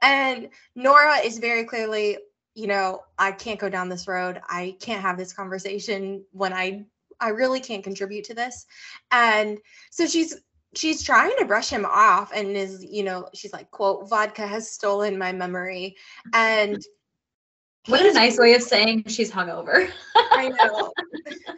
[0.01, 2.16] And Nora is very clearly
[2.57, 4.40] you know, I can't go down this road.
[4.49, 6.87] I can't have this conversation when I
[7.21, 8.66] I really can't contribute to this.
[9.12, 9.59] And
[9.90, 10.37] so she's
[10.75, 14.71] she's trying to brush him off and is, you know, she's like, quote, vodka has
[14.73, 15.97] stolen my memory.
[16.33, 16.83] And
[17.87, 19.90] what a nice way of saying she's hungover.
[20.14, 20.92] I know.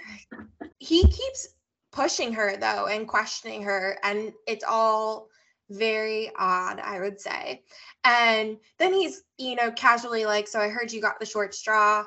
[0.78, 1.48] he keeps
[1.92, 5.28] pushing her though and questioning her and it's all
[5.70, 7.62] very odd, I would say.
[8.04, 12.04] And then he's, you know, casually like, So I heard you got the short straw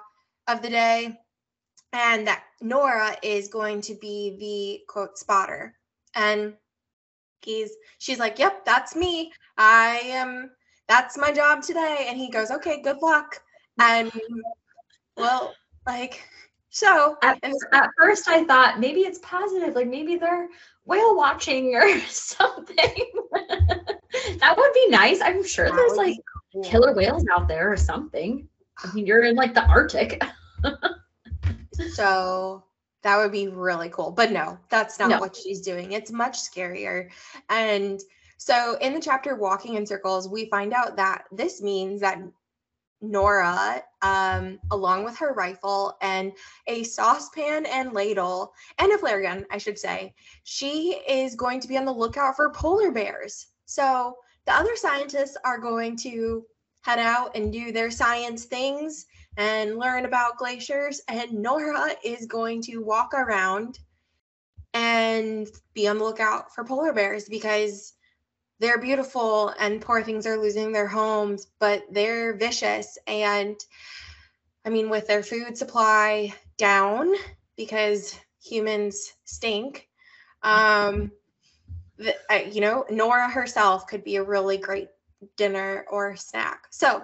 [0.48, 1.18] of the day.
[1.94, 5.78] and that Nora is going to be the quote spotter.
[6.16, 6.54] And
[7.42, 9.32] he's she's like, "Yep, that's me.
[9.58, 10.52] I am
[10.88, 13.42] that's my job today." And he goes, "Okay, good luck."
[13.82, 14.12] And
[15.18, 15.54] well,
[15.88, 16.24] like
[16.70, 17.40] so at,
[17.74, 20.48] at first I thought maybe it's positive, like maybe they're
[20.86, 23.12] whale watching or something.
[24.40, 25.20] that would be nice.
[25.22, 26.18] I'm sure that there's like
[26.54, 26.64] cool.
[26.64, 28.48] killer whales out there or something.
[28.84, 30.22] I mean, you're in like the Arctic.
[31.94, 32.64] so
[33.04, 34.12] that would be really cool.
[34.12, 35.20] But no, that's not no.
[35.20, 35.92] what she's doing.
[35.92, 37.10] It's much scarier.
[37.50, 38.00] And
[38.38, 42.20] so in the chapter Walking in Circles, we find out that this means that
[43.02, 46.32] Nora, um, along with her rifle and
[46.68, 51.68] a saucepan and ladle and a flare gun, I should say, she is going to
[51.68, 53.48] be on the lookout for polar bears.
[53.66, 56.46] So the other scientists are going to
[56.82, 59.06] head out and do their science things
[59.38, 61.02] and learn about glaciers.
[61.08, 63.80] And Nora is going to walk around
[64.74, 67.94] and be on the lookout for polar bears because
[68.62, 73.00] they're beautiful and poor things are losing their homes, but they're vicious.
[73.08, 73.58] And
[74.64, 77.12] I mean, with their food supply down
[77.58, 79.90] because humans stink,
[80.44, 81.12] um,
[81.98, 84.90] the, uh, you know, Nora herself could be a really great
[85.38, 86.68] dinner or snack.
[86.70, 87.02] So,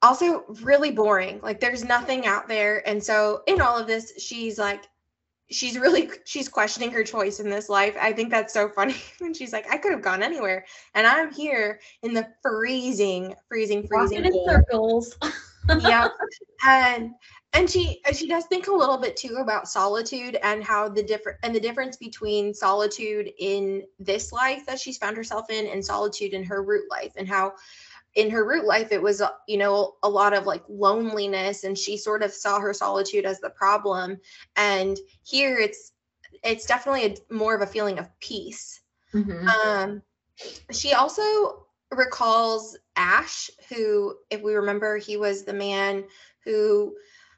[0.00, 1.40] also really boring.
[1.42, 2.86] Like there's nothing out there.
[2.88, 4.84] And so in all of this, she's like,
[5.52, 7.96] she's really she's questioning her choice in this life.
[8.00, 11.32] I think that's so funny and she's like, I could have gone anywhere, and I'm
[11.32, 15.16] here in the freezing, freezing, freezing in circles.
[15.80, 16.08] yeah,
[16.66, 17.12] and
[17.52, 21.38] and she she does think a little bit too about solitude and how the different
[21.42, 26.32] and the difference between solitude in this life that she's found herself in and solitude
[26.32, 27.52] in her root life and how
[28.14, 31.96] in her root life it was you know a lot of like loneliness and she
[31.96, 34.18] sort of saw her solitude as the problem.
[34.56, 35.92] And here it's
[36.42, 38.80] it's definitely a, more of a feeling of peace.
[39.14, 39.48] Mm-hmm.
[39.48, 40.02] um
[40.70, 46.04] she also recalls ash who if we remember he was the man
[46.44, 46.94] who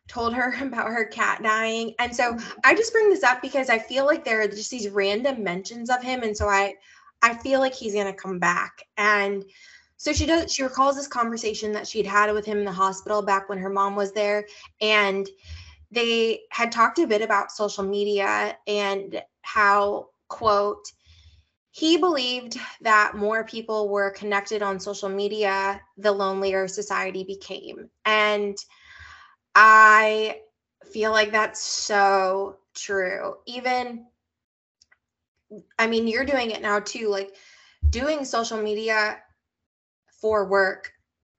[0.06, 1.94] told her about her cat dying.
[1.98, 4.88] And so i just bring this up because i feel like there are just these
[4.88, 6.22] random mentions of him.
[6.24, 6.74] And so i
[7.22, 8.82] i feel like he's going to come back.
[8.96, 9.44] And
[9.96, 13.22] so she does she recalls this conversation that she'd had with him in the hospital
[13.22, 14.46] back when her mom was there
[14.80, 15.28] and
[15.90, 20.92] they had talked a bit about social media and how quote
[21.70, 27.90] he believed that more people were connected on social media the lonelier society became.
[28.04, 28.56] And
[29.54, 30.40] i
[30.92, 33.36] feel like that's so true.
[33.46, 34.06] Even
[35.78, 37.36] i mean you're doing it now too like
[37.90, 39.18] doing social media
[40.24, 40.90] for work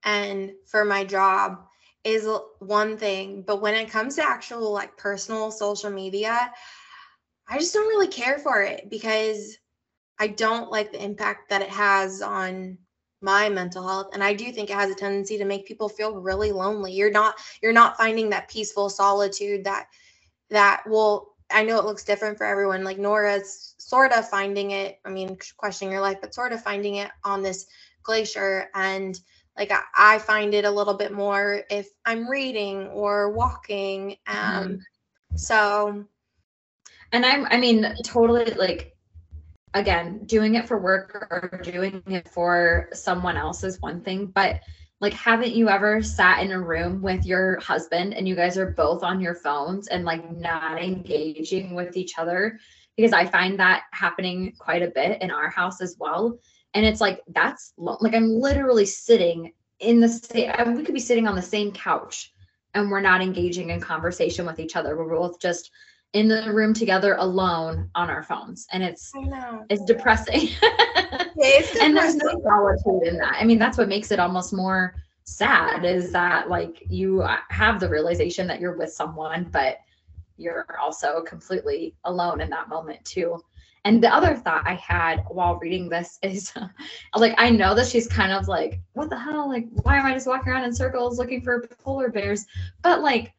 [0.03, 1.65] and for my job
[2.03, 6.51] is one thing but when it comes to actual like personal social media
[7.49, 9.57] i just don't really care for it because
[10.19, 12.77] i don't like the impact that it has on
[13.21, 16.21] my mental health and i do think it has a tendency to make people feel
[16.21, 16.93] really lonely.
[16.93, 19.87] You're not you're not finding that peaceful solitude that
[20.51, 24.99] that will i know it looks different for everyone like nora's sort of finding it
[25.05, 27.65] i mean questioning your life but sort of finding it on this
[28.05, 29.19] glacier and
[29.57, 29.81] like I,
[30.15, 34.75] I find it a little bit more if i'm reading or walking um mm-hmm.
[35.35, 36.05] so
[37.11, 38.95] and i'm i mean totally like
[39.73, 44.59] again doing it for work or doing it for someone else is one thing but
[45.01, 48.71] like haven't you ever sat in a room with your husband and you guys are
[48.71, 52.57] both on your phones and like not engaging with each other
[52.95, 56.39] because i find that happening quite a bit in our house as well
[56.75, 61.27] and it's like that's like i'm literally sitting in the same we could be sitting
[61.27, 62.31] on the same couch
[62.75, 64.95] and we're not engaging in conversation with each other.
[64.95, 65.71] We're both just
[66.13, 68.67] in the room together alone on our phones.
[68.71, 69.11] And it's
[69.69, 70.49] it's depressing.
[71.37, 73.35] It's and there's no solitude in that.
[73.37, 77.89] I mean that's what makes it almost more sad is that like you have the
[77.89, 79.79] realization that you're with someone but
[80.37, 83.43] you're also completely alone in that moment too
[83.85, 86.51] and the other thought I had while reading this is
[87.15, 89.47] like, I know that she's kind of like, what the hell?
[89.47, 92.47] Like, why am I just walking around in circles looking for polar bears?
[92.81, 93.31] But like,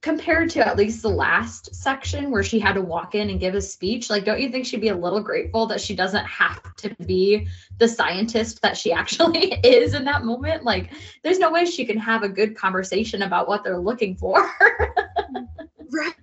[0.00, 3.54] compared to at least the last section where she had to walk in and give
[3.54, 6.74] a speech, like, don't you think she'd be a little grateful that she doesn't have
[6.76, 7.46] to be
[7.78, 10.64] the scientist that she actually is in that moment?
[10.64, 10.92] Like,
[11.22, 14.50] there's no way she can have a good conversation about what they're looking for.
[15.90, 16.14] right.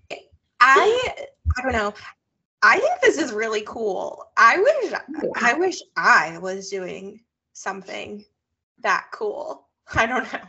[0.60, 1.14] I
[1.58, 1.94] I don't know.
[2.64, 4.26] I think this is really cool.
[4.38, 4.94] I wish
[5.36, 7.20] I wish I was doing
[7.52, 8.26] something
[8.82, 9.68] that cool.
[9.94, 10.40] I don't know.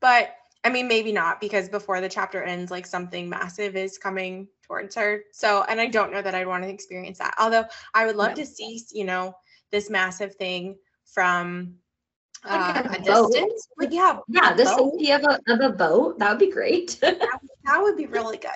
[0.00, 4.48] But I mean, maybe not because before the chapter ends, like something massive is coming
[4.62, 5.22] towards her.
[5.32, 7.34] So, and I don't know that I'd want to experience that.
[7.38, 9.34] Although I would love to see, you know,
[9.70, 11.74] this massive thing from
[12.44, 13.68] uh, a, a distance.
[13.78, 16.18] Like, yeah, yeah, the safety of a of a boat.
[16.18, 16.98] That would be great.
[17.00, 17.18] that,
[17.64, 18.50] that would be really good.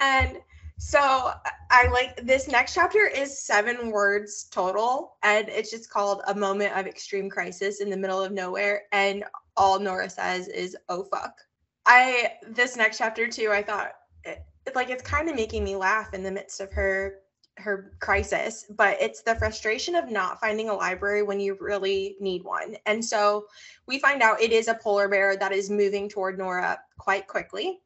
[0.00, 0.38] And
[0.78, 1.32] so
[1.70, 6.76] I like this next chapter is seven words total, and it's just called A Moment
[6.76, 8.82] of Extreme Crisis in the Middle of Nowhere.
[8.92, 9.24] And
[9.56, 11.34] all Nora says is, oh fuck.
[11.84, 13.92] I, this next chapter too, I thought
[14.24, 17.16] it, like it's kind of making me laugh in the midst of her
[17.56, 22.44] her crisis but it's the frustration of not finding a library when you really need
[22.44, 23.46] one and so
[23.88, 27.80] we find out it is a polar bear that is moving toward nora quite quickly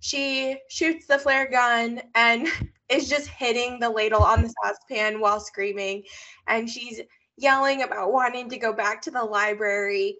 [0.00, 2.48] she shoots the flare gun and
[2.88, 6.02] is just hitting the ladle on the saucepan while screaming.
[6.48, 7.00] And she's
[7.36, 10.16] yelling about wanting to go back to the library.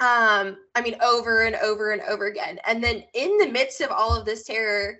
[0.00, 2.58] Um, I mean, over and over and over again.
[2.66, 4.96] And then in the midst of all of this terror,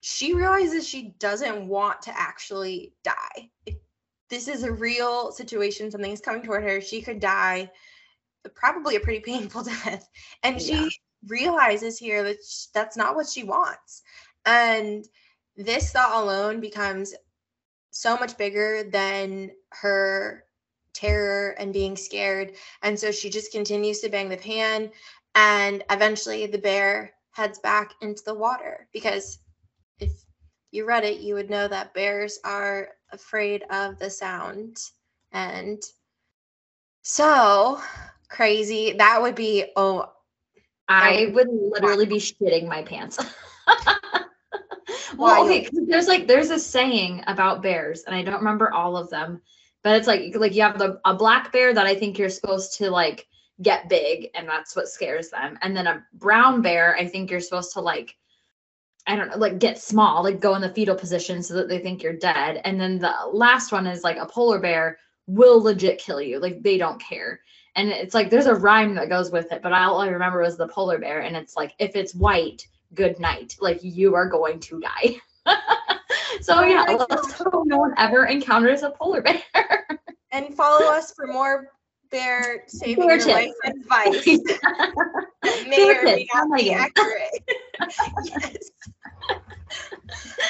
[0.00, 3.50] she realizes she doesn't want to actually die.
[4.30, 5.90] This is a real situation.
[5.90, 6.80] Something is coming toward her.
[6.80, 7.70] She could die,
[8.54, 10.08] probably a pretty painful death.
[10.42, 10.90] And she
[11.28, 12.38] realizes here that
[12.74, 14.02] that's not what she wants.
[14.46, 15.06] And
[15.56, 17.14] this thought alone becomes
[17.90, 20.44] so much bigger than her
[20.94, 22.54] terror and being scared.
[22.82, 24.90] And so she just continues to bang the pan.
[25.34, 29.38] And eventually the bear heads back into the water because
[29.98, 30.10] if
[30.72, 34.76] you read it, you would know that bears are afraid of the sound.
[35.32, 35.82] And
[37.02, 37.80] so
[38.28, 38.92] crazy.
[38.92, 40.10] That would be, oh,
[40.90, 43.18] I would literally be shitting my pants.
[45.16, 49.08] well, okay, there's like there's a saying about bears, and I don't remember all of
[49.08, 49.40] them,
[49.84, 52.76] but it's like like you have the a black bear that I think you're supposed
[52.78, 53.28] to like
[53.62, 57.40] get big, and that's what scares them, and then a brown bear I think you're
[57.40, 58.16] supposed to like
[59.06, 61.78] I don't know, like get small, like go in the fetal position so that they
[61.78, 65.98] think you're dead, and then the last one is like a polar bear will legit
[66.00, 67.40] kill you, like they don't care
[67.76, 70.56] and it's like there's a rhyme that goes with it but all i remember was
[70.56, 73.56] the polar bear and it's like if it's white good night.
[73.60, 75.16] Like you are going to die.
[76.42, 76.84] So oh yeah.
[76.84, 79.42] Let's hope no one ever encounters a polar bear.
[80.32, 81.68] And follow us for more
[82.10, 84.26] bear saving bear your life advice.
[85.68, 87.30] May or may not be oh accurate.
[88.24, 88.70] Yes.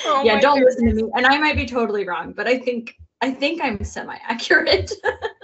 [0.05, 0.77] Oh yeah don't goodness.
[0.81, 3.83] listen to me and i might be totally wrong but i think I think I'm
[3.85, 4.93] semi accurate.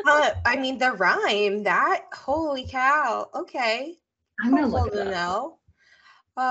[0.07, 3.29] uh, I mean, the rhyme that holy cow.
[3.35, 3.95] Okay,
[4.41, 5.59] I'm gonna look to know.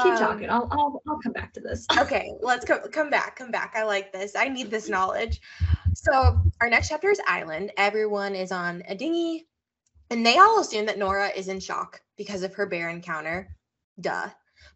[0.03, 0.49] Keep um, talking.
[0.49, 1.86] I'll, I'll I'll come back to this.
[1.97, 3.36] okay, let's come come back.
[3.36, 3.73] Come back.
[3.76, 4.36] I like this.
[4.36, 5.41] I need this knowledge.
[5.93, 7.71] So our next chapter is Island.
[7.78, 9.47] Everyone is on a dinghy,
[10.11, 13.55] and they all assume that Nora is in shock because of her bear encounter.
[13.99, 14.30] Duh.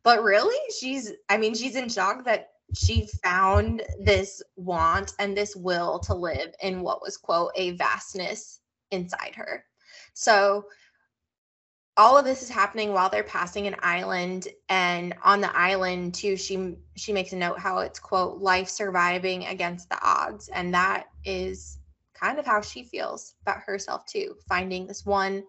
[0.03, 1.11] But really, she's.
[1.27, 6.53] I mean, she's in shock that she found this want and this will to live
[6.61, 8.61] in what was quote a vastness
[8.91, 9.65] inside her.
[10.13, 10.65] So
[11.97, 16.37] all of this is happening while they're passing an island and on the island too
[16.37, 21.07] she she makes a note how it's quote life surviving against the odds and that
[21.25, 21.79] is
[22.13, 25.43] kind of how she feels about herself too finding this one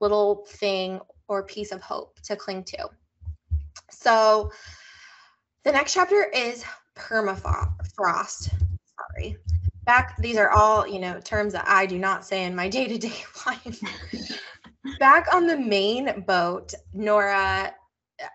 [0.00, 2.88] little thing or piece of hope to cling to.
[3.90, 4.50] So
[5.68, 6.64] the next chapter is
[6.96, 8.50] permafrost.
[8.96, 9.36] Sorry.
[9.84, 12.88] Back, these are all, you know, terms that I do not say in my day
[12.88, 13.12] to day
[13.46, 13.78] life.
[14.98, 17.74] Back on the main boat, Nora,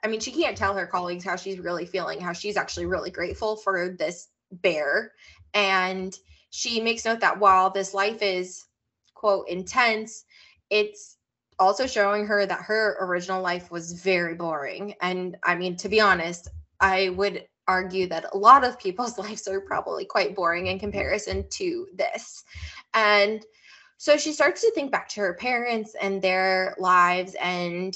[0.03, 3.09] I mean, she can't tell her colleagues how she's really feeling, how she's actually really
[3.09, 5.13] grateful for this bear.
[5.55, 6.15] And
[6.51, 8.63] she makes note that while this life is,
[9.15, 10.23] quote, intense,
[10.69, 11.17] it's
[11.57, 14.93] also showing her that her original life was very boring.
[15.01, 16.49] And I mean, to be honest,
[16.83, 21.47] I would argue that a lot of people's lives are probably quite boring in comparison
[21.51, 22.43] to this.
[22.93, 23.43] And
[23.97, 27.35] so she starts to think back to her parents and their lives.
[27.41, 27.95] And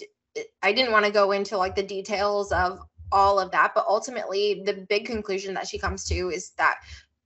[0.63, 2.79] I didn't want to go into like the details of
[3.11, 6.77] all of that, but ultimately, the big conclusion that she comes to is that,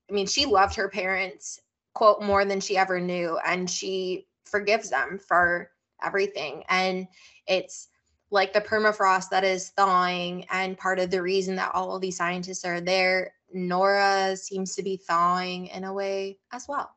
[0.09, 1.59] I mean, she loved her parents,
[1.93, 3.37] quote, more than she ever knew.
[3.45, 5.69] And she forgives them for
[6.03, 6.63] everything.
[6.69, 7.07] And
[7.47, 7.87] it's,
[8.31, 12.17] like the permafrost that is thawing and part of the reason that all of these
[12.17, 16.89] scientists are there nora seems to be thawing in a way as well.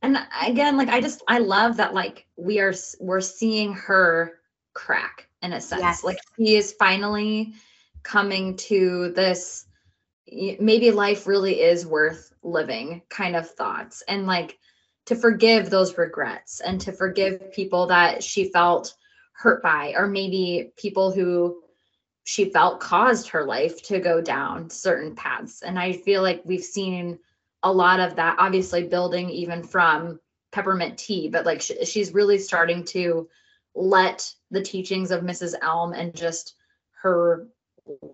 [0.00, 4.40] And again like i just i love that like we are we're seeing her
[4.74, 5.82] crack in a sense.
[5.82, 6.04] Yes.
[6.04, 7.54] like he is finally
[8.02, 9.66] coming to this
[10.32, 14.02] maybe life really is worth living kind of thoughts.
[14.08, 14.58] And like
[15.06, 18.94] to forgive those regrets and to forgive people that she felt
[19.42, 21.62] hurt by, or maybe people who
[22.24, 25.62] she felt caused her life to go down certain paths.
[25.62, 27.18] And I feel like we've seen
[27.64, 30.20] a lot of that, obviously, building even from
[30.52, 33.28] peppermint tea, but like sh- she's really starting to
[33.74, 35.54] let the teachings of Mrs.
[35.62, 36.54] Elm and just
[37.02, 37.48] her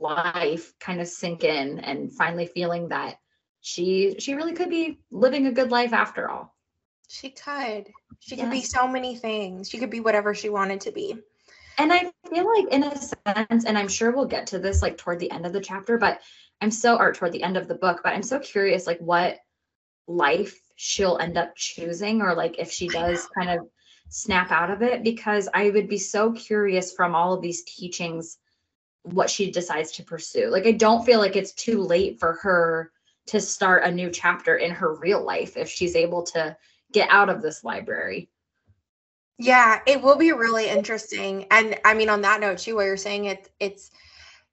[0.01, 3.19] life kind of sink in and finally feeling that
[3.61, 6.55] she she really could be living a good life after all.
[7.09, 7.91] She could.
[8.21, 8.45] She yes.
[8.45, 9.69] could be so many things.
[9.69, 11.17] She could be whatever she wanted to be.
[11.79, 14.99] And I feel like in a sense, and I'm sure we'll get to this like
[14.99, 16.21] toward the end of the chapter, but
[16.61, 19.39] I'm so art toward the end of the book, but I'm so curious like what
[20.07, 23.69] life she'll end up choosing or like if she does kind of
[24.09, 28.39] snap out of it because I would be so curious from all of these teachings
[29.03, 30.49] what she decides to pursue.
[30.49, 32.91] Like I don't feel like it's too late for her
[33.27, 36.57] to start a new chapter in her real life if she's able to
[36.93, 38.29] get out of this library.
[39.39, 41.47] Yeah, it will be really interesting.
[41.51, 43.91] And I mean on that note too what you're saying it it's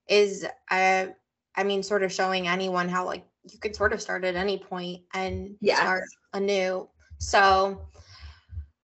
[0.07, 1.07] is uh
[1.55, 4.57] I mean sort of showing anyone how like you could sort of start at any
[4.57, 5.79] point and yes.
[5.79, 6.87] start anew.
[7.17, 7.87] So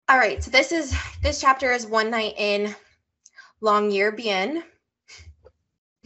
[0.10, 2.74] all right, so this is this chapter is one night in
[3.62, 4.64] Longyearbyen.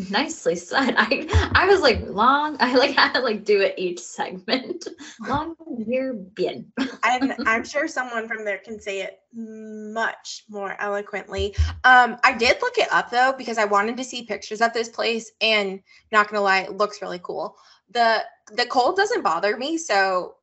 [0.10, 0.96] Nicely said.
[0.98, 2.58] I I was like long.
[2.60, 4.88] I like had to like do it each segment.
[5.28, 6.72] Long year bien.
[7.04, 11.56] I'm I'm sure someone from there can say it much more eloquently.
[11.84, 14.90] Um, I did look it up though because I wanted to see pictures of this
[14.90, 15.82] place, and
[16.12, 17.56] not gonna lie, it looks really cool.
[17.90, 18.24] the
[18.54, 20.36] The cold doesn't bother me, so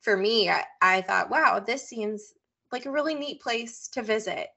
[0.00, 2.32] for me, I, I thought, wow, this seems
[2.72, 4.48] like a really neat place to visit.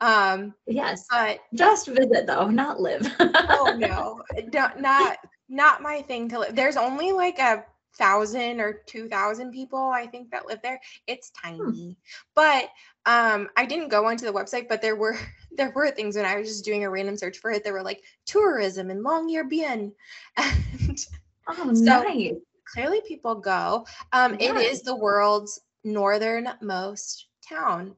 [0.00, 3.06] Um, yes, but just visit though, not live.
[3.20, 4.22] oh no,
[4.52, 5.18] not, not
[5.48, 6.54] not my thing to live.
[6.54, 7.64] There's only like a
[7.94, 10.80] thousand or two thousand people I think that live there.
[11.06, 11.48] It's hmm.
[11.48, 11.90] tiny, hmm.
[12.34, 12.68] but
[13.06, 15.16] um, I didn't go onto the website, but there were
[15.56, 17.64] there were things when I was just doing a random search for it.
[17.64, 19.92] There were like tourism and Longyearbyen,
[20.36, 21.06] and
[21.48, 22.34] oh, so nice.
[22.72, 23.86] Clearly, people go.
[24.12, 27.94] Um, It is the world's northernmost town.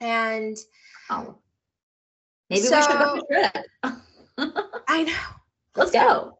[0.00, 0.56] And
[1.10, 1.38] oh,
[2.48, 4.54] maybe so, we should book a trip.
[4.88, 5.40] I know.
[5.76, 6.38] Let's go.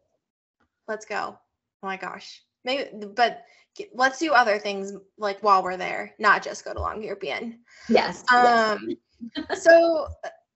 [0.87, 1.37] Let's go.
[1.83, 2.41] Oh my gosh.
[2.63, 3.43] Maybe, but
[3.93, 7.03] let's do other things like while we're there, not just go to Long.
[7.89, 8.23] Yes.
[8.31, 8.95] Um.
[9.35, 9.63] Yes.
[9.63, 10.07] so,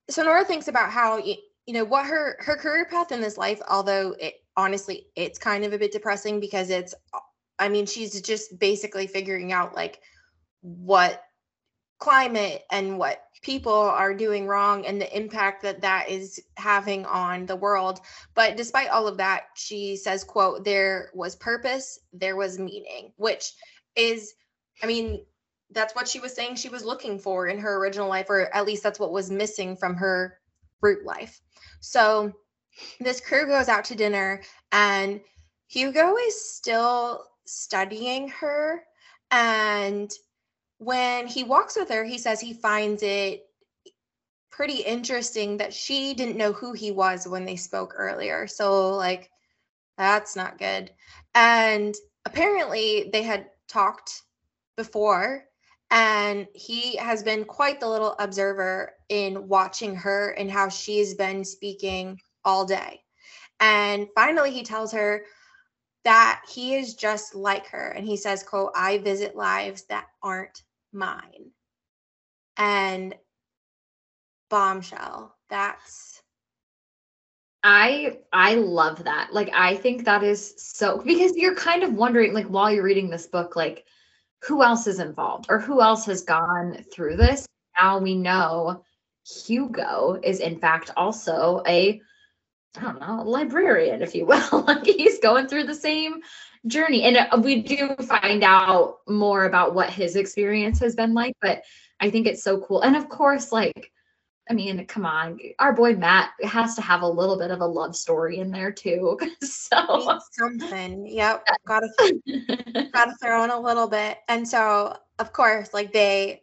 [0.08, 1.36] so Nora thinks about how you
[1.68, 3.60] know what her her career path in this life.
[3.68, 6.94] Although it honestly, it's kind of a bit depressing because it's.
[7.58, 10.00] I mean, she's just basically figuring out like
[10.60, 11.22] what
[11.98, 17.46] climate and what people are doing wrong and the impact that that is having on
[17.46, 18.00] the world.
[18.34, 23.52] But despite all of that she says quote there was purpose there was meaning which
[23.94, 24.34] is
[24.82, 25.24] i mean
[25.70, 28.66] that's what she was saying she was looking for in her original life or at
[28.66, 30.38] least that's what was missing from her
[30.80, 31.40] root life.
[31.80, 32.32] So
[33.00, 34.42] this crew goes out to dinner
[34.72, 35.20] and
[35.66, 38.84] hugo is still studying her
[39.30, 40.10] and
[40.78, 43.42] when he walks with her, he says he finds it
[44.50, 48.46] pretty interesting that she didn't know who he was when they spoke earlier.
[48.46, 49.30] So, like,
[49.98, 50.90] that's not good.
[51.34, 54.22] And apparently, they had talked
[54.76, 55.44] before,
[55.90, 61.44] and he has been quite the little observer in watching her and how she's been
[61.44, 63.02] speaking all day.
[63.60, 65.22] And finally, he tells her
[66.04, 67.88] that he is just like her.
[67.88, 70.62] And he says, quote, I visit lives that aren't
[70.96, 71.52] mine.
[72.56, 73.14] And
[74.48, 75.34] bombshell.
[75.48, 76.22] That's
[77.62, 79.30] I I love that.
[79.32, 83.10] Like I think that is so because you're kind of wondering like while you're reading
[83.10, 83.84] this book like
[84.42, 87.46] who else is involved or who else has gone through this.
[87.80, 88.84] Now we know
[89.44, 92.00] Hugo is in fact also a
[92.78, 94.62] I don't know, librarian if you will.
[94.66, 96.20] like he's going through the same
[96.66, 97.04] journey.
[97.04, 101.62] And uh, we do find out more about what his experience has been like, but
[102.00, 102.82] I think it's so cool.
[102.82, 103.92] And of course, like,
[104.48, 107.66] I mean, come on, our boy Matt has to have a little bit of a
[107.66, 109.18] love story in there too.
[109.42, 111.88] so something, yep, gotta
[112.92, 114.18] gotta throw in a little bit.
[114.28, 116.42] And so, of course, like they,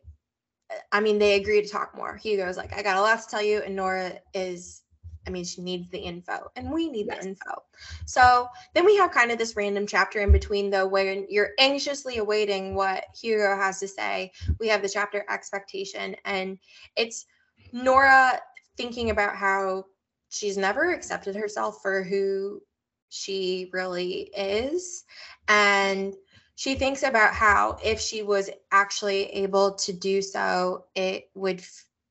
[0.92, 2.18] I mean, they agree to talk more.
[2.18, 4.83] Hugo's like, I got a lot to tell you, and Nora is
[5.26, 7.24] I mean, she needs the info and we need yes.
[7.24, 7.64] the info.
[8.06, 12.18] So then we have kind of this random chapter in between, though, where you're anxiously
[12.18, 14.32] awaiting what Hugo has to say.
[14.60, 16.58] We have the chapter expectation, and
[16.96, 17.26] it's
[17.72, 18.40] Nora
[18.76, 19.86] thinking about how
[20.30, 22.62] she's never accepted herself for who
[23.10, 25.06] she really is.
[25.48, 26.16] And
[26.56, 31.64] she thinks about how if she was actually able to do so, it would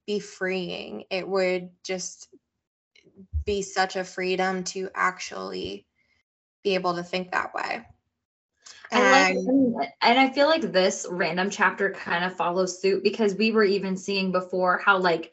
[0.06, 1.04] be freeing.
[1.10, 2.28] It would just
[3.45, 5.86] be such a freedom to actually
[6.62, 7.84] be able to think that way.
[8.90, 9.36] And, like,
[10.03, 13.97] and I feel like this random chapter kind of follows suit because we were even
[13.97, 15.32] seeing before how like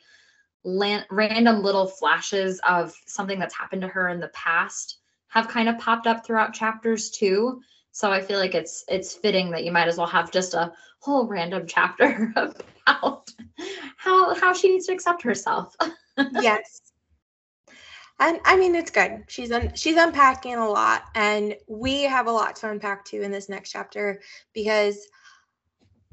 [0.64, 4.97] land, random little flashes of something that's happened to her in the past
[5.28, 7.62] have kind of popped up throughout chapters too.
[7.91, 10.72] So I feel like it's it's fitting that you might as well have just a
[10.99, 12.34] whole random chapter
[12.88, 13.32] about
[13.95, 15.76] how how she needs to accept herself.
[16.39, 16.82] yes.
[18.20, 19.24] And I mean it's good.
[19.28, 23.32] She's un- she's unpacking a lot and we have a lot to unpack too in
[23.32, 24.22] this next chapter
[24.53, 25.07] because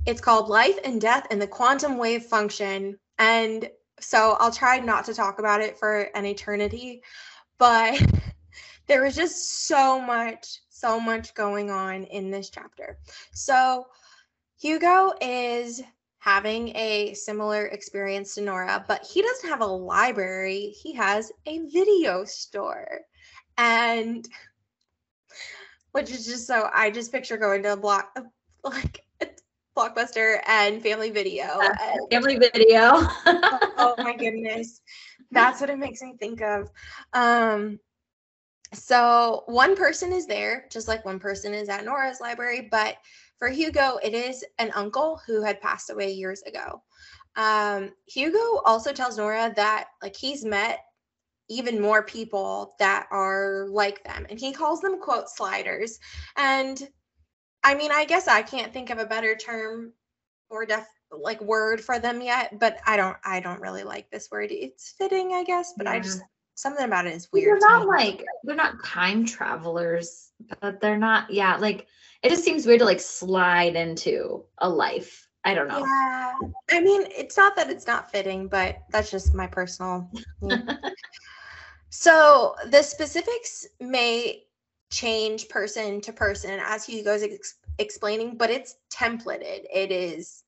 [0.06, 3.68] it's called Life and Death and the Quantum Wave Function and
[4.00, 7.02] so I'll try not to talk about it for an eternity,
[7.58, 8.00] but
[8.86, 12.98] there was just so much, so much going on in this chapter.
[13.32, 13.86] So
[14.60, 15.82] Hugo is
[16.26, 20.74] having a similar experience to Nora, but he doesn't have a library.
[20.82, 23.02] He has a video store.
[23.56, 24.28] And
[25.92, 28.12] which is just so I just picture going to a block
[28.64, 29.02] like
[29.76, 31.60] Blockbuster and Family Video.
[31.60, 32.80] And, family Video.
[32.82, 34.80] oh, oh my goodness.
[35.30, 36.68] That's what it makes me think of.
[37.12, 37.78] Um
[38.74, 42.96] so one person is there, just like one person is at Nora's library, but
[43.38, 46.82] for Hugo, it is an uncle who had passed away years ago.
[47.36, 50.80] Um, Hugo also tells Nora that like he's met
[51.48, 55.98] even more people that are like them, and he calls them quote sliders.
[56.36, 56.88] And
[57.62, 59.92] I mean, I guess I can't think of a better term
[60.48, 64.28] or def like word for them yet, but I don't I don't really like this
[64.30, 64.50] word.
[64.50, 65.92] It's fitting, I guess, but yeah.
[65.92, 66.22] I just
[66.54, 67.60] something about it is weird.
[67.60, 71.30] They're not like they're not time travelers, but they're not.
[71.30, 71.86] Yeah, like
[72.26, 75.28] it just seems weird to like slide into a life.
[75.44, 75.84] I don't know.
[75.84, 76.34] Yeah,
[76.72, 80.10] I mean, it's not that it's not fitting, but that's just my personal.
[81.90, 84.42] so the specifics may
[84.90, 89.64] change person to person as he goes ex- explaining, but it's templated.
[89.72, 90.42] It is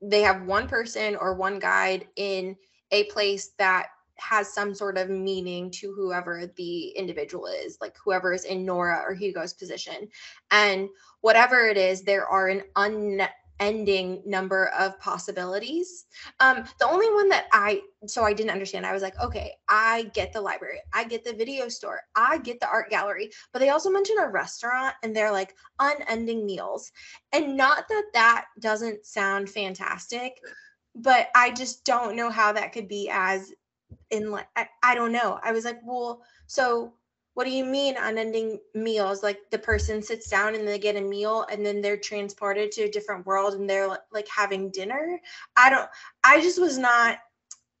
[0.00, 2.56] they have one person or one guide in
[2.92, 3.86] a place that
[4.16, 9.02] has some sort of meaning to whoever the individual is, like whoever is in Nora
[9.06, 10.08] or Hugo's position.
[10.50, 10.88] And
[11.20, 16.06] whatever it is, there are an unending number of possibilities.
[16.40, 20.10] Um, the only one that I, so I didn't understand, I was like, okay, I
[20.14, 23.70] get the library, I get the video store, I get the art gallery, but they
[23.70, 26.92] also mention a restaurant and they're like unending meals.
[27.32, 30.40] And not that that doesn't sound fantastic
[30.94, 33.52] but I just don't know how that could be as
[34.14, 35.38] in like I, I don't know.
[35.42, 36.94] I was like, well, so
[37.34, 39.22] what do you mean unending meals?
[39.22, 42.82] Like the person sits down and they get a meal and then they're transported to
[42.82, 45.20] a different world and they're like having dinner.
[45.56, 45.88] I don't
[46.22, 47.18] I just was not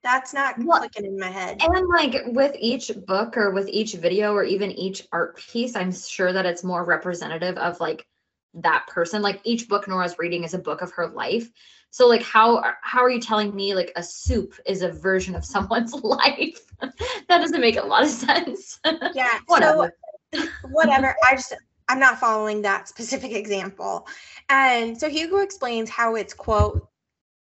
[0.02, 1.62] that's not well, clicking in my head.
[1.62, 5.92] And like with each book or with each video or even each art piece, I'm
[5.92, 8.06] sure that it's more representative of like
[8.54, 9.22] that person.
[9.22, 11.50] Like each book Nora's reading is a book of her life.
[11.90, 15.44] So like how how are you telling me like a soup is a version of
[15.44, 16.60] someone's life?
[16.80, 18.80] that doesn't make a lot of sense.
[19.14, 19.38] Yeah.
[19.46, 19.92] whatever.
[20.34, 21.14] So, whatever.
[21.24, 21.54] I just
[21.88, 24.06] I'm not following that specific example.
[24.48, 26.88] And so Hugo explains how it's quote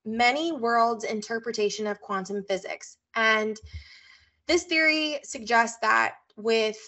[0.04, 2.96] many worlds interpretation of quantum physics.
[3.14, 3.58] And
[4.46, 6.78] this theory suggests that with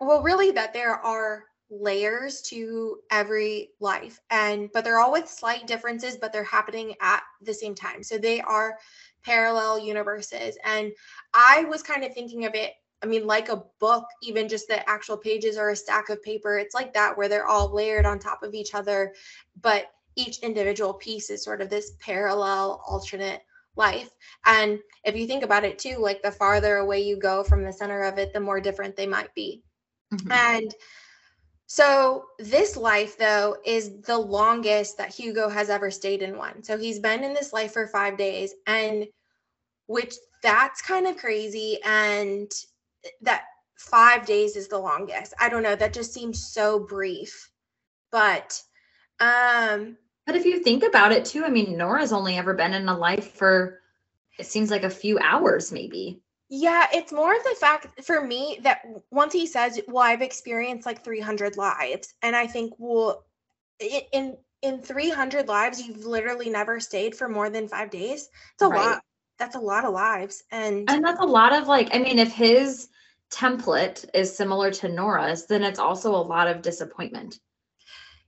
[0.00, 5.66] well really that there are layers to every life and but they're all with slight
[5.66, 8.02] differences but they're happening at the same time.
[8.02, 8.78] So they are
[9.24, 10.92] parallel universes and
[11.34, 14.88] i was kind of thinking of it i mean like a book even just the
[14.88, 16.58] actual pages are a stack of paper.
[16.58, 19.12] It's like that where they're all layered on top of each other
[19.60, 23.42] but each individual piece is sort of this parallel alternate
[23.76, 24.10] life.
[24.46, 27.72] And if you think about it too like the farther away you go from the
[27.72, 29.62] center of it the more different they might be.
[30.12, 30.32] Mm-hmm.
[30.32, 30.74] and
[31.70, 36.62] so this life though is the longest that Hugo has ever stayed in one.
[36.62, 39.06] So he's been in this life for 5 days and
[39.86, 42.50] which that's kind of crazy and
[43.20, 43.44] that
[43.76, 45.34] 5 days is the longest.
[45.38, 47.50] I don't know, that just seems so brief.
[48.10, 48.62] But
[49.20, 52.88] um but if you think about it too, I mean Nora's only ever been in
[52.88, 53.80] a life for
[54.38, 56.22] it seems like a few hours maybe.
[56.50, 60.86] Yeah, it's more of the fact for me that once he says, "Well, I've experienced
[60.86, 63.26] like 300 lives," and I think, well,
[63.80, 68.30] in in 300 lives, you've literally never stayed for more than five days.
[68.54, 68.80] It's a right.
[68.80, 69.02] lot.
[69.38, 71.94] That's a lot of lives, and and that's a lot of like.
[71.94, 72.88] I mean, if his
[73.30, 77.40] template is similar to Nora's, then it's also a lot of disappointment.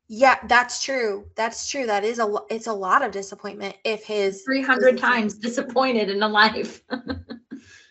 [0.09, 1.27] Yeah, that's true.
[1.37, 1.87] That's true.
[1.87, 6.23] That is a lo- it's a lot of disappointment if his 300 times disappointed in
[6.23, 6.83] a life.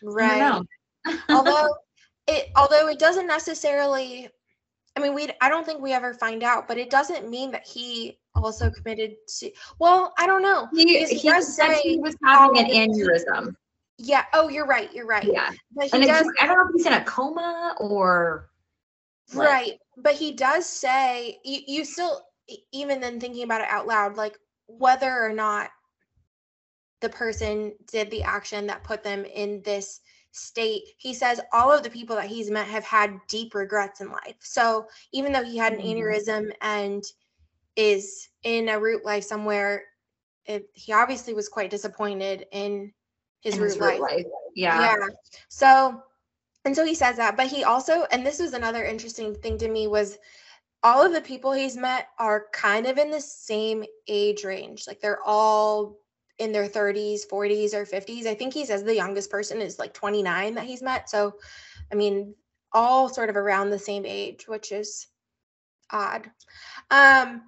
[0.02, 0.62] right.
[1.30, 1.74] although
[2.26, 4.28] it although it doesn't necessarily
[4.96, 7.66] I mean we I don't think we ever find out, but it doesn't mean that
[7.66, 10.68] he also committed to well, I don't know.
[10.74, 13.54] He, he, he said he was having an aneurysm.
[13.98, 14.24] Yeah.
[14.32, 14.92] Oh, you're right.
[14.94, 15.24] You're right.
[15.24, 15.50] Yeah.
[15.74, 18.48] But he and does, I don't know if he's in a coma or
[19.34, 19.78] right.
[19.96, 22.22] But he does say you, you still
[22.72, 24.36] even then thinking about it out loud, like
[24.66, 25.70] whether or not
[27.00, 30.00] the person did the action that put them in this
[30.32, 34.10] state, he says all of the people that he's met have had deep regrets in
[34.10, 34.36] life.
[34.40, 35.98] So even though he had an mm-hmm.
[35.98, 37.02] aneurysm and
[37.76, 39.84] is in a root life somewhere,
[40.46, 42.92] it, he obviously was quite disappointed in
[43.40, 44.00] his, in root, his life.
[44.00, 44.26] life.
[44.54, 44.80] Yeah.
[44.80, 45.06] Yeah.
[45.48, 46.02] So,
[46.64, 49.68] and so he says that, but he also, and this was another interesting thing to
[49.68, 50.18] me was
[50.82, 54.86] all of the people he's met are kind of in the same age range.
[54.86, 55.96] Like they're all
[56.40, 58.26] in their 30s, 40s, or 50s.
[58.26, 61.08] I think he says the youngest person is like 29 that he's met.
[61.08, 61.34] So,
[61.92, 62.34] I mean,
[62.72, 65.08] all sort of around the same age, which is
[65.90, 66.30] odd.
[66.90, 67.42] Um,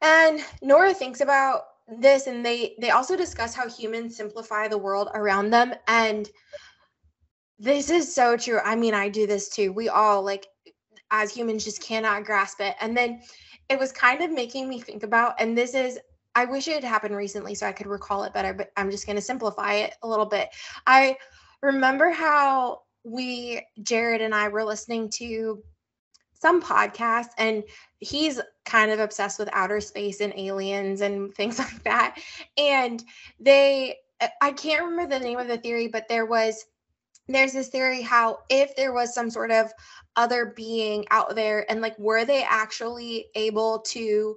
[0.00, 5.08] and Nora thinks about this and they they also discuss how humans simplify the world
[5.14, 6.28] around them and
[7.58, 8.60] this is so true.
[8.64, 9.72] I mean, I do this too.
[9.72, 10.46] We all like
[11.10, 12.76] as humans just cannot grasp it.
[12.80, 13.22] And then
[13.68, 15.98] it was kind of making me think about and this is
[16.34, 19.06] I wish it had happened recently so I could recall it better, but I'm just
[19.06, 20.48] going to simplify it a little bit.
[20.86, 21.16] I
[21.62, 25.62] remember how we Jared and I were listening to
[26.40, 27.64] some podcast and
[27.98, 32.16] he's kind of obsessed with outer space and aliens and things like that
[32.56, 33.02] and
[33.40, 36.64] they uh, i can't remember the name of the theory but there was
[37.28, 39.70] there's this theory how if there was some sort of
[40.16, 44.36] other being out there and like were they actually able to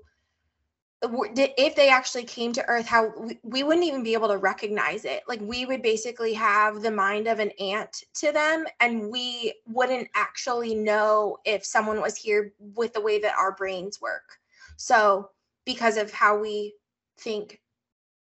[1.04, 3.12] if they actually came to earth how
[3.43, 5.24] we, wouldn't even be able to recognize it.
[5.28, 10.10] Like we would basically have the mind of an ant to them and we wouldn't
[10.16, 14.39] actually know if someone was here with the way that our brains work.
[14.78, 15.30] So
[15.66, 16.76] because of how we
[17.20, 17.62] think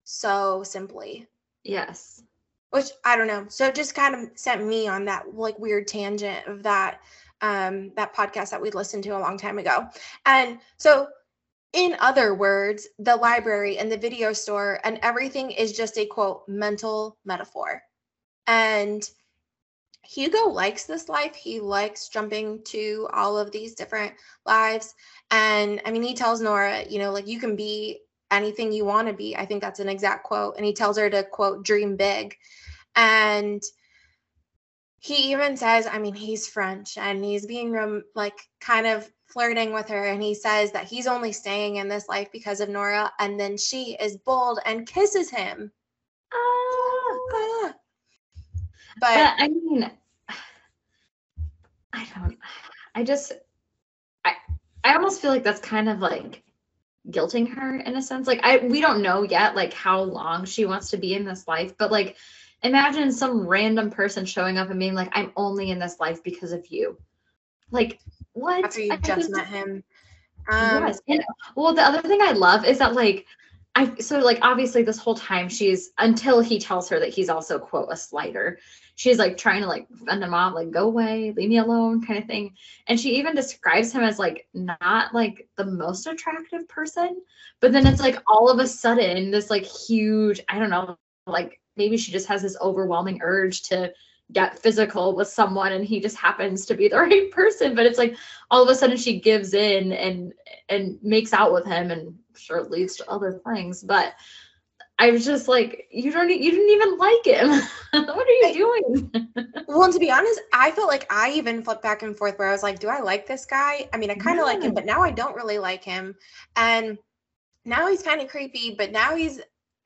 [0.03, 1.27] so simply.
[1.63, 2.23] Yes.
[2.71, 3.45] Which i don't know.
[3.49, 7.01] So it just kind of sent me on that like weird tangent of that
[7.41, 9.87] um that podcast that we listened to a long time ago.
[10.25, 11.07] And so
[11.73, 16.43] in other words, the library and the video store and everything is just a quote
[16.47, 17.81] mental metaphor.
[18.45, 19.07] And
[20.03, 21.35] Hugo likes this life.
[21.35, 24.13] He likes jumping to all of these different
[24.45, 24.93] lives.
[25.31, 29.07] And I mean, he tells Nora, you know, like you can be anything you want
[29.07, 29.35] to be.
[29.35, 30.57] I think that's an exact quote.
[30.57, 32.35] And he tells her to quote, dream big.
[32.95, 33.63] And
[34.99, 39.73] he even says, I mean, he's French and he's being um, like kind of flirting
[39.73, 43.11] with her and he says that he's only staying in this life because of Nora
[43.19, 45.71] and then she is bold and kisses him.
[46.33, 47.19] Ah.
[47.31, 47.75] But,
[48.99, 49.91] but I mean
[51.91, 52.37] I don't
[52.93, 53.33] I just
[54.23, 54.33] I
[54.83, 56.43] I almost feel like that's kind of like
[57.09, 58.27] guilting her in a sense.
[58.27, 61.47] Like I we don't know yet like how long she wants to be in this
[61.47, 62.17] life, but like
[62.61, 66.51] imagine some random person showing up and being like, I'm only in this life because
[66.51, 66.97] of you.
[67.71, 67.99] Like
[68.33, 68.65] what?
[68.65, 69.83] After you just met him.
[70.51, 70.99] Um, yes.
[71.07, 71.23] And,
[71.55, 73.25] well, the other thing I love is that like
[73.75, 77.57] I so like obviously this whole time she's until he tells her that he's also
[77.57, 78.59] quote a slider.
[78.95, 82.19] She's like trying to like fend him off, like go away, leave me alone, kind
[82.19, 82.53] of thing.
[82.87, 87.19] And she even describes him as like not like the most attractive person.
[87.59, 91.59] But then it's like all of a sudden this like huge, I don't know, like
[91.75, 93.91] maybe she just has this overwhelming urge to
[94.33, 97.97] get physical with someone and he just happens to be the right person but it's
[97.97, 98.15] like
[98.51, 100.33] all of a sudden she gives in and
[100.69, 104.13] and makes out with him and sure leads to other things but
[104.99, 107.49] I was just like, you don't, you didn't even like him.
[108.05, 109.11] what are you doing?
[109.67, 112.47] well, and to be honest, I felt like I even flipped back and forth where
[112.47, 113.89] I was like, do I like this guy?
[113.91, 114.53] I mean, I kind of yeah.
[114.53, 116.15] like him, but now I don't really like him.
[116.55, 116.97] And
[117.65, 119.41] now he's kind of creepy, but now he's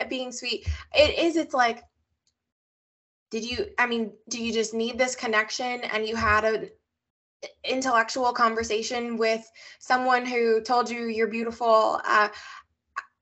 [0.09, 0.67] being sweet.
[0.93, 1.83] It is, it's like,
[3.29, 6.69] did you i mean do you just need this connection and you had an
[7.63, 9.49] intellectual conversation with
[9.79, 12.01] someone who told you you're beautiful?
[12.03, 12.29] Uh,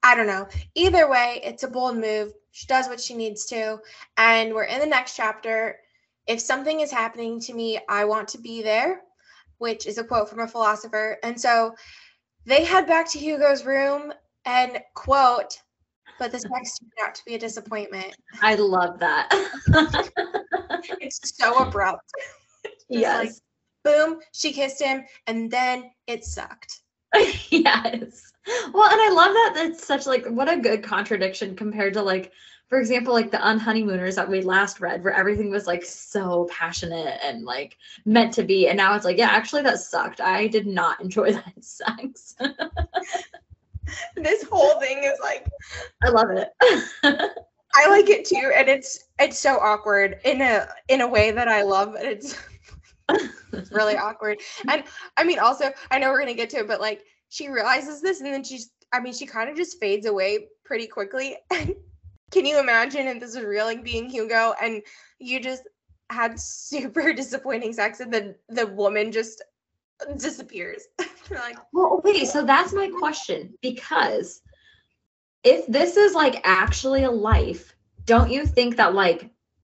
[0.04, 0.48] i don't know.
[0.76, 2.32] Either way it's a bold move.
[2.52, 3.80] She does what she needs to.
[4.18, 5.78] And we're in the next chapter.
[6.28, 9.02] If something is happening to me i want to be there
[9.58, 11.18] which is a quote from a philosopher.
[11.24, 11.76] And so
[12.46, 14.14] they head back to hugo's room
[14.46, 15.62] and quote
[16.20, 18.16] but this next turned out to be a disappointment.
[18.42, 19.30] I love that.
[21.02, 22.12] it's so abrupt.
[22.90, 23.26] yes.
[23.26, 23.34] Like,
[23.84, 26.82] boom, she kissed him, and then it sucked.
[27.50, 28.34] yes.
[28.74, 32.32] Well, and I love that that's such like what a good contradiction compared to like
[32.68, 37.20] for example, like the Unhoneymooners that we last read, where everything was like so passionate
[37.24, 38.68] and like meant to be.
[38.68, 40.20] And now it's like, yeah, actually, that sucked.
[40.20, 42.36] I did not enjoy that sex.
[44.16, 45.48] this whole thing is like,
[46.04, 46.50] I love it.
[47.76, 51.48] I like it too, and it's it's so awkward in a in a way that
[51.50, 51.96] I love.
[51.96, 52.38] And it's
[53.54, 54.40] it's really awkward.
[54.70, 54.84] And
[55.18, 58.22] I mean, also, I know we're gonna get to it, but like she realizes this,
[58.22, 61.36] and then she's, I mean, she kind of just fades away pretty quickly.
[62.32, 64.82] Can you imagine if this was real, like being Hugo, and
[65.20, 65.64] you just
[66.10, 69.44] had super disappointing sex, and then the woman just
[70.18, 70.84] disappears?
[71.32, 74.42] Like, well, okay, so that's my question because
[75.44, 79.30] if this is like actually a life, don't you think that like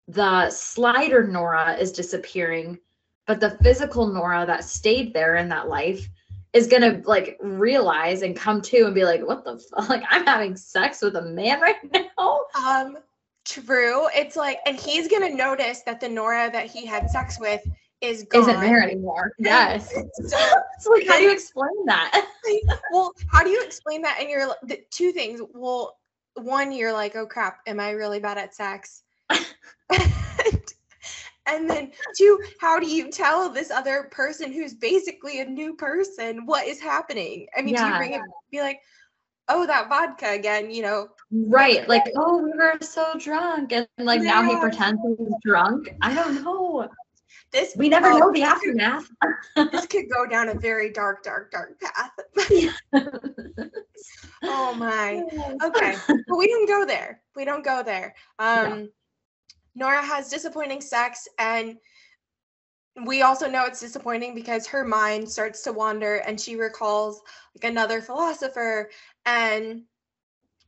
[0.08, 2.78] the slider Nora is disappearing,
[3.26, 6.08] but the physical Nora that stayed there in that life
[6.52, 9.88] is gonna like realize and come to and be like, what the fuck?
[9.88, 11.76] Like I'm having sex with a man right
[12.18, 12.40] now.
[12.56, 12.98] Um,
[13.44, 14.06] true.
[14.14, 17.60] It's like, and he's gonna notice that the Nora that he had sex with
[18.04, 18.42] is gone.
[18.42, 19.32] Isn't there anymore.
[19.38, 19.92] Yes.
[19.92, 20.38] so,
[20.78, 22.26] so like, how do you explain that?
[22.92, 24.18] well, how do you explain that?
[24.20, 25.40] And you're the two things.
[25.52, 25.96] Well,
[26.34, 29.02] one, you're like, oh crap, am I really bad at sex?
[31.46, 36.46] and then two, how do you tell this other person who's basically a new person
[36.46, 37.46] what is happening?
[37.56, 37.86] I mean, yeah.
[37.86, 38.80] do you bring it be like,
[39.48, 41.08] oh, that vodka again, you know?
[41.30, 41.88] Right.
[41.88, 43.72] Like, oh, we were so drunk.
[43.72, 44.40] And like yeah.
[44.40, 45.94] now he pretends he's drunk.
[46.02, 46.88] I don't know.
[47.54, 49.08] This we never oh, know the aftermath.
[49.54, 52.10] this could go down a very dark, dark, dark path.
[54.42, 55.22] oh my.
[55.62, 55.94] Okay.
[56.26, 57.22] But we don't go there.
[57.36, 58.16] We don't go there.
[58.40, 58.90] Um
[59.76, 61.76] Nora has disappointing sex and
[63.06, 67.22] we also know it's disappointing because her mind starts to wander and she recalls
[67.54, 68.90] like another philosopher
[69.26, 69.82] and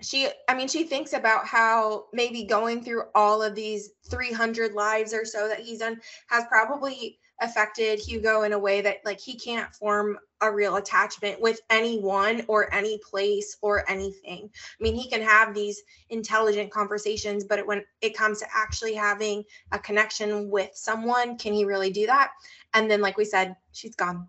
[0.01, 5.15] she i mean she thinks about how maybe going through all of these 300 lives
[5.15, 9.35] or so that he's done has probably affected Hugo in a way that like he
[9.35, 14.49] can't form a real attachment with anyone or any place or anything.
[14.53, 19.45] I mean, he can have these intelligent conversations, but when it comes to actually having
[19.73, 22.33] a connection with someone, can he really do that?
[22.75, 24.29] And then, like we said, she's gone.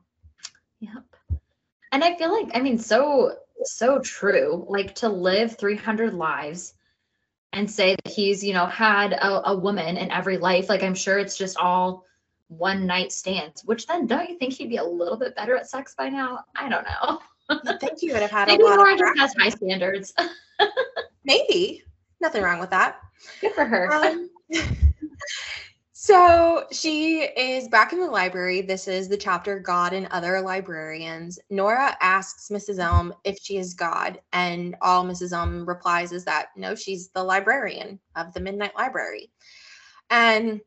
[0.79, 1.03] Yep.
[1.91, 4.65] And I feel like, I mean, so, so true.
[4.67, 6.73] Like to live 300 lives
[7.53, 10.69] and say that he's, you know, had a, a woman in every life.
[10.69, 12.05] Like, I'm sure it's just all
[12.49, 15.69] one night stands, which then don't you think he'd be a little bit better at
[15.69, 16.43] sex by now?
[16.55, 17.19] I don't know.
[17.49, 20.13] I think he would have had Maybe a lot Lauren just has high standards.
[21.23, 21.83] Maybe.
[22.19, 22.99] Nothing wrong with that.
[23.41, 23.91] Good for her.
[23.93, 24.29] Um,
[26.07, 28.61] so she is back in the library.
[28.61, 31.37] This is the chapter God and Other Librarians.
[31.49, 32.79] Nora asks Mrs.
[32.79, 35.33] Elm if she is God, and all Mrs.
[35.33, 39.33] Elm replies is that no, she's the librarian of the Midnight Library.
[40.09, 40.61] And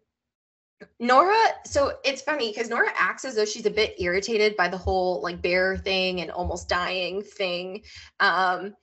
[0.99, 4.77] Nora, so it's funny because Nora acts as though she's a bit irritated by the
[4.77, 7.83] whole like bear thing and almost dying thing.
[8.21, 8.75] Um,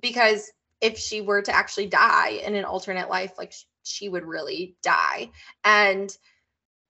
[0.00, 0.50] because
[0.80, 3.52] if she were to actually die in an alternate life, like
[3.86, 5.30] she would really die.
[5.64, 6.16] And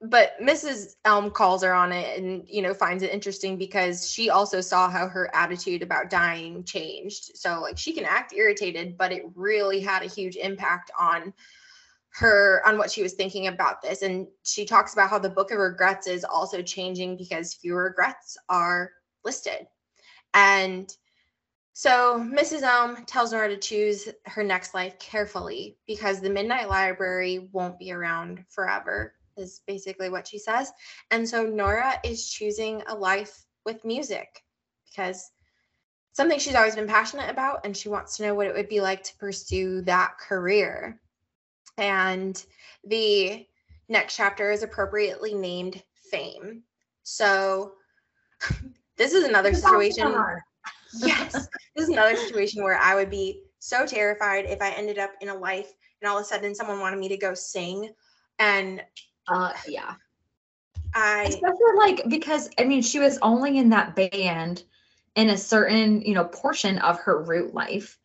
[0.03, 0.97] but Mrs.
[1.07, 4.91] Elm calls her on it and you know finds it interesting because she also saw
[4.91, 7.37] how her attitude about dying changed.
[7.37, 11.33] So like she can act irritated, but it really had a huge impact on
[12.11, 14.03] her on what she was thinking about this.
[14.03, 18.37] And she talks about how the book of regrets is also changing because fewer regrets
[18.49, 18.91] are
[19.25, 19.67] listed.
[20.35, 20.91] And
[21.79, 22.63] so Mrs.
[22.63, 27.93] Elm tells Nora to choose her next life carefully because the Midnight Library won't be
[27.93, 30.73] around forever, is basically what she says.
[31.11, 34.43] And so Nora is choosing a life with music
[34.87, 35.31] because
[36.15, 38.81] something she's always been passionate about and she wants to know what it would be
[38.81, 40.99] like to pursue that career.
[41.77, 42.43] And
[42.85, 43.47] the
[43.91, 46.63] next chapter is appropriately named Fame.
[47.03, 47.75] So
[48.97, 50.17] this is another situation.
[51.03, 51.33] Yes,
[51.77, 55.29] this is another situation where I would be so terrified if I ended up in
[55.29, 57.91] a life and all of a sudden someone wanted me to go sing.
[58.39, 58.83] And
[59.29, 59.95] uh, yeah.
[60.95, 64.63] I especially like because I mean she was only in that band
[65.15, 67.99] in a certain you know portion of her root life.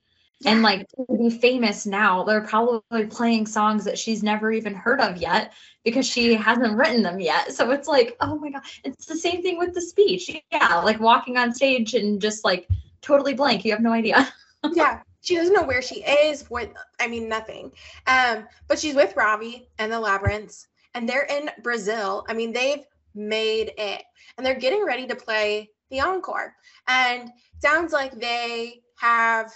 [0.46, 5.00] And like to be famous now, they're probably playing songs that she's never even heard
[5.00, 7.54] of yet because she hasn't written them yet.
[7.54, 8.62] So it's like, oh my God.
[8.84, 10.32] It's the same thing with the speech.
[10.52, 10.78] Yeah.
[10.78, 12.68] Like walking on stage and just like
[13.02, 13.66] totally blank.
[13.66, 14.32] You have no idea.
[14.74, 15.02] yeah.
[15.22, 17.72] She doesn't know where she is, what I mean, nothing.
[18.08, 22.26] Um, but she's with Ravi and the Labyrinths, and they're in Brazil.
[22.28, 22.84] I mean, they've
[23.14, 24.04] made it.
[24.38, 26.56] And they're getting ready to play the encore.
[26.88, 27.30] And
[27.62, 29.52] sounds like they have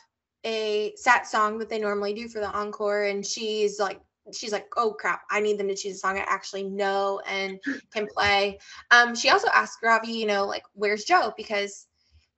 [0.46, 3.06] a set song that they normally do for the encore.
[3.06, 4.00] And she's like,
[4.34, 7.60] she's like, oh crap, I need them to choose a song I actually know and
[7.92, 8.60] can play.
[8.92, 11.34] Um, she also asked Ravi, you know, like, where's Joe?
[11.36, 11.88] Because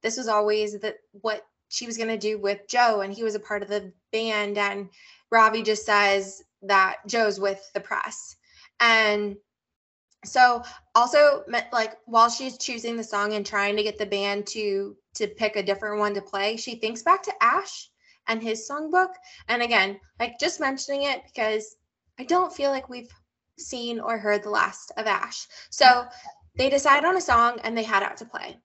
[0.01, 3.39] this was always the what she was gonna do with Joe, and he was a
[3.39, 4.57] part of the band.
[4.57, 4.89] And
[5.31, 8.37] Ravi just says that Joe's with the press.
[8.79, 9.35] And
[10.25, 10.63] so
[10.95, 15.27] also like while she's choosing the song and trying to get the band to to
[15.27, 17.89] pick a different one to play, she thinks back to Ash
[18.27, 19.09] and his songbook.
[19.47, 21.75] And again, like just mentioning it because
[22.19, 23.11] I don't feel like we've
[23.57, 25.47] seen or heard the last of Ash.
[25.69, 26.05] So
[26.55, 28.57] they decide on a song and they head out to play.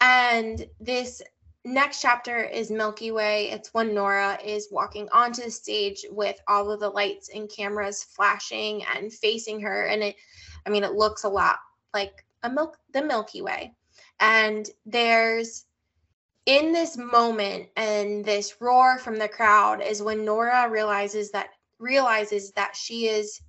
[0.00, 1.22] And this
[1.64, 3.50] next chapter is Milky Way.
[3.50, 8.04] It's when Nora is walking onto the stage with all of the lights and cameras
[8.04, 9.86] flashing and facing her.
[9.86, 10.16] And it,
[10.66, 11.58] I mean, it looks a lot
[11.92, 13.74] like a milk, the Milky Way.
[14.20, 15.65] And there's
[16.46, 22.52] in this moment and this roar from the crowd is when Nora realizes that realizes
[22.52, 23.40] that she is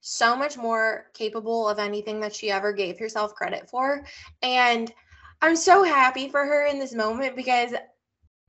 [0.00, 4.04] so much more capable of anything that she ever gave herself credit for.
[4.42, 4.92] And
[5.40, 7.72] I'm so happy for her in this moment because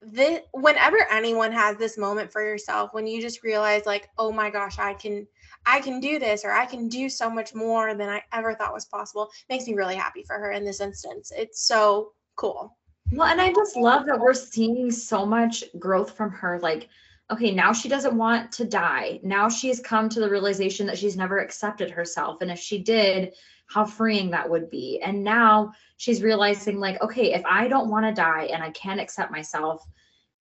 [0.02, 4.50] this, whenever anyone has this moment for yourself, when you just realize like, oh my
[4.50, 5.28] gosh, I can
[5.66, 8.74] I can do this or I can do so much more than I ever thought
[8.74, 11.32] was possible, makes me really happy for her in this instance.
[11.34, 12.76] It's so cool.
[13.16, 16.60] Well, and I just love that we're seeing so much growth from her.
[16.60, 16.90] Like,
[17.32, 19.20] okay, now she doesn't want to die.
[19.22, 22.42] Now she's come to the realization that she's never accepted herself.
[22.42, 23.34] And if she did,
[23.68, 25.00] how freeing that would be.
[25.02, 29.00] And now she's realizing, like, okay, if I don't want to die and I can't
[29.00, 29.86] accept myself,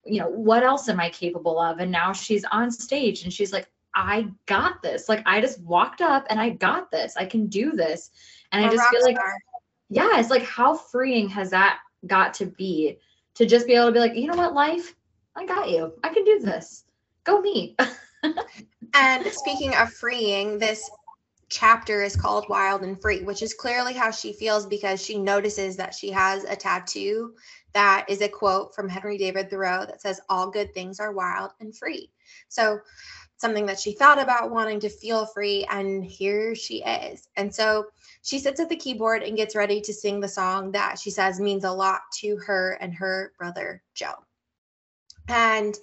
[0.05, 1.79] you know, what else am I capable of?
[1.79, 5.07] And now she's on stage and she's like, I got this.
[5.07, 7.15] Like, I just walked up and I got this.
[7.17, 8.09] I can do this.
[8.51, 9.17] And I just feel like,
[9.89, 12.97] yeah, it's like, how freeing has that got to be
[13.35, 14.95] to just be able to be like, you know what, life,
[15.35, 15.93] I got you.
[16.03, 16.85] I can do this.
[17.23, 17.75] Go me.
[18.93, 20.89] and speaking of freeing, this
[21.49, 25.75] chapter is called Wild and Free, which is clearly how she feels because she notices
[25.77, 27.33] that she has a tattoo
[27.73, 31.51] that is a quote from Henry David Thoreau that says, All good things are wild
[31.59, 32.11] and free.
[32.49, 32.79] So,
[33.37, 37.27] something that she thought about wanting to feel free, and here she is.
[37.35, 37.85] And so,
[38.23, 41.39] she sits at the keyboard and gets ready to sing the song that she says
[41.39, 44.15] means a lot to her and her brother Joe.
[45.27, 45.75] And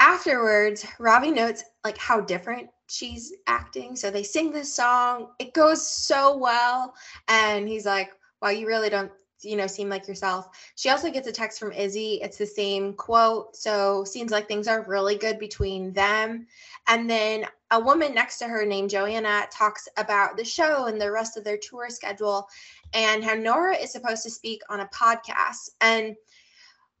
[0.00, 3.96] afterwards, Robbie notes like how different she's acting.
[3.96, 5.30] So they sing this song.
[5.38, 6.94] It goes so well.
[7.28, 10.48] And he's like, wow, you really don't, you know, seem like yourself.
[10.76, 12.20] She also gets a text from Izzy.
[12.22, 13.56] It's the same quote.
[13.56, 16.46] So seems like things are really good between them.
[16.86, 21.10] And then a woman next to her named Joanna talks about the show and the
[21.10, 22.46] rest of their tour schedule
[22.92, 25.70] and how Nora is supposed to speak on a podcast.
[25.80, 26.14] And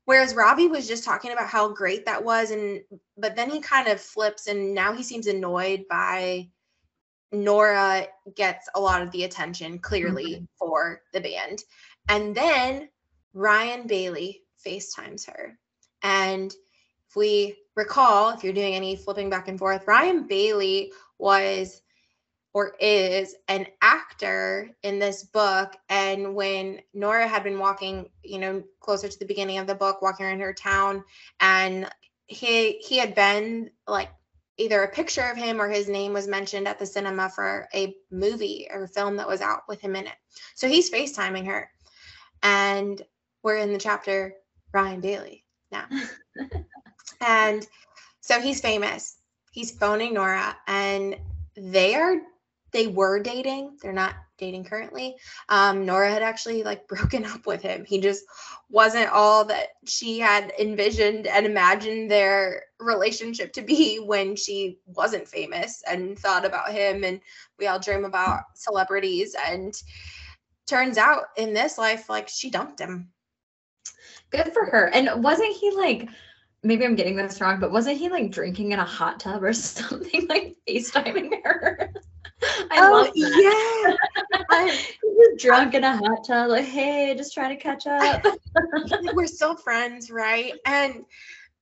[0.06, 2.80] whereas Robbie was just talking about how great that was, and
[3.16, 6.48] but then he kind of flips and now he seems annoyed by
[7.34, 10.44] Nora gets a lot of the attention clearly mm-hmm.
[10.58, 11.62] for the band.
[12.08, 12.88] And then
[13.32, 15.58] Ryan Bailey FaceTimes her.
[16.02, 16.54] And
[17.14, 21.80] if we recall, if you're doing any flipping back and forth, Ryan Bailey was
[22.52, 25.76] or is an actor in this book.
[25.88, 30.02] And when Nora had been walking, you know, closer to the beginning of the book,
[30.02, 31.04] walking around her town,
[31.38, 31.88] and
[32.26, 34.10] he he had been like
[34.56, 37.94] either a picture of him or his name was mentioned at the cinema for a
[38.10, 40.16] movie or film that was out with him in it.
[40.54, 41.70] So he's FaceTiming her.
[42.42, 43.00] And
[43.42, 44.34] we're in the chapter
[44.72, 45.86] Ryan Bailey now.
[47.20, 47.66] and
[48.20, 49.16] so he's famous.
[49.52, 51.16] He's phoning Nora and
[51.56, 52.16] they are
[52.72, 53.78] they were dating.
[53.80, 55.14] They're not dating currently.
[55.48, 57.84] Um, Nora had actually like broken up with him.
[57.84, 58.24] He just
[58.68, 65.28] wasn't all that she had envisioned and imagined their relationship to be when she wasn't
[65.28, 67.04] famous and thought about him.
[67.04, 67.20] And
[67.58, 69.36] we all dream about celebrities.
[69.46, 69.72] And
[70.66, 73.10] turns out in this life, like she dumped him.
[74.30, 74.90] Good for her.
[74.92, 76.08] And wasn't he like,
[76.64, 79.52] maybe I'm getting this wrong, but wasn't he like drinking in a hot tub or
[79.52, 81.92] something like FaceTiming her?
[82.70, 83.96] I oh yeah,
[84.50, 86.50] I'm just drunk in a hot tub.
[86.50, 88.24] Like, hey, just trying to catch up.
[89.14, 90.52] we're still friends, right?
[90.66, 91.04] And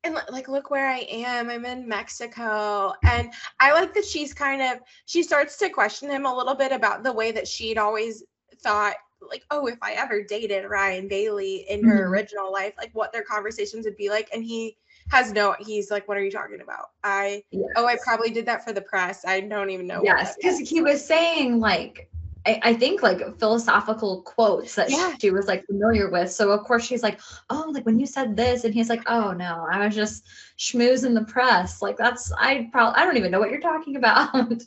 [0.02, 1.50] and like look where I am.
[1.50, 2.92] I'm in Mexico.
[3.04, 6.72] And I like that she's kind of she starts to question him a little bit
[6.72, 8.24] about the way that she'd always
[8.62, 8.96] thought
[9.28, 12.12] like, oh, if I ever dated Ryan Bailey in her mm-hmm.
[12.12, 14.28] original life, like what their conversations would be like.
[14.32, 14.76] And he
[15.10, 17.64] has no he's like what are you talking about i yes.
[17.76, 20.80] oh i probably did that for the press i don't even know yes because he
[20.80, 22.08] was saying like
[22.44, 25.14] I, I think like philosophical quotes that Yeah.
[25.20, 26.32] she was like familiar with.
[26.32, 27.20] So of course she's like,
[27.50, 30.24] oh, like when you said this, and he's like, oh no, I was just
[30.58, 31.80] schmoozing the press.
[31.82, 34.34] Like that's I probably I don't even know what you're talking about.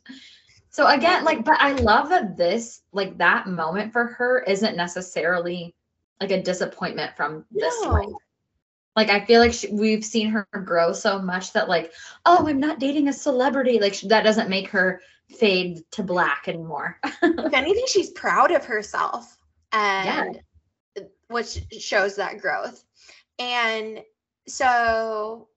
[0.75, 5.73] so again, like, but I love that this like that moment for her isn't necessarily
[6.19, 7.91] like a disappointment from this No.
[7.91, 8.09] life.
[8.97, 11.93] Like I feel like she, we've seen her grow so much that like,
[12.25, 13.79] oh, I'm not dating a celebrity.
[13.79, 16.99] Like that doesn't make her fade to black anymore.
[17.23, 19.37] if anything, she's proud of herself
[19.71, 20.41] and
[21.29, 22.83] which shows that growth.
[23.39, 24.01] And
[24.45, 25.47] so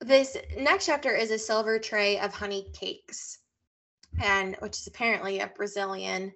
[0.00, 3.38] this next chapter is a silver tray of honey cakes,
[4.20, 6.32] and which is apparently a Brazilian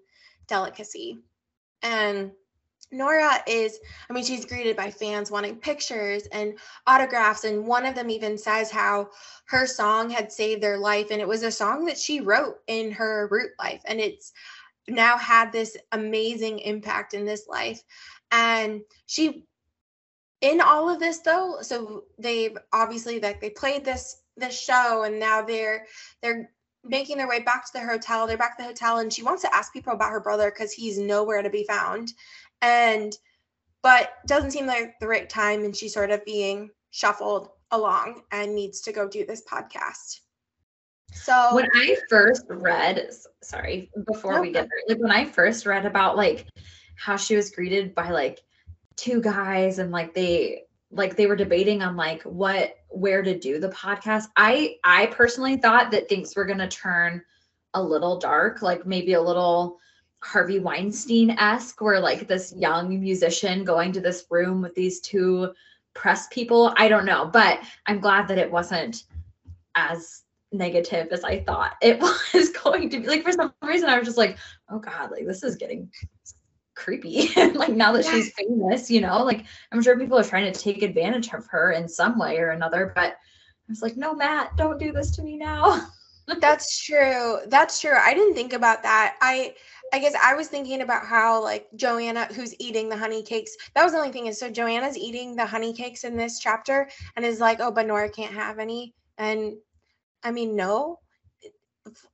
[0.47, 1.20] delicacy.
[1.83, 2.33] And
[2.91, 3.78] Nora is,
[4.09, 7.45] I mean, she's greeted by fans wanting pictures and autographs.
[7.45, 9.11] And one of them even says how
[9.47, 11.09] her song had saved their life.
[11.11, 13.80] And it was a song that she wrote in her root life.
[13.87, 14.33] And it's
[14.89, 17.83] now had this amazing impact in this life.
[18.30, 19.45] And she,
[20.41, 25.20] in all of this though, so they've obviously like they played this this show and
[25.20, 25.87] now they're
[26.22, 26.51] they're
[26.85, 28.26] making their way back to the hotel.
[28.26, 30.72] They're back at the hotel and she wants to ask people about her brother because
[30.72, 32.12] he's nowhere to be found
[32.61, 33.16] and
[33.83, 38.55] but doesn't seem like the right time and she's sort of being shuffled along and
[38.55, 40.20] needs to go do this podcast
[41.12, 43.11] so when I first read,
[43.43, 46.49] sorry, before we get there, like when I first read about like
[46.97, 48.41] how she was greeted by like
[48.97, 53.59] two guys and like they like they were debating on like what where to do
[53.59, 54.24] the podcast.
[54.36, 57.22] I I personally thought that things were gonna turn
[57.74, 59.78] a little dark, like maybe a little
[60.22, 65.53] Harvey Weinstein esque, where like this young musician going to this room with these two
[65.95, 66.72] press people.
[66.76, 69.05] I don't know, but I'm glad that it wasn't
[69.74, 70.22] as
[70.53, 72.01] negative as I thought it
[72.34, 73.07] was going to be.
[73.07, 74.38] Like for some reason, I was just like,
[74.70, 75.90] oh god, like this is getting
[76.83, 77.28] creepy.
[77.55, 80.83] like now that she's famous, you know, like I'm sure people are trying to take
[80.83, 82.93] advantage of her in some way or another.
[82.95, 85.89] But I was like, no, Matt, don't do this to me now.
[86.41, 89.53] that's true that's true i didn't think about that i
[89.93, 93.83] i guess i was thinking about how like joanna who's eating the honey cakes that
[93.83, 97.24] was the only thing is so joanna's eating the honey cakes in this chapter and
[97.24, 99.55] is like oh but nora can't have any and
[100.22, 100.99] i mean no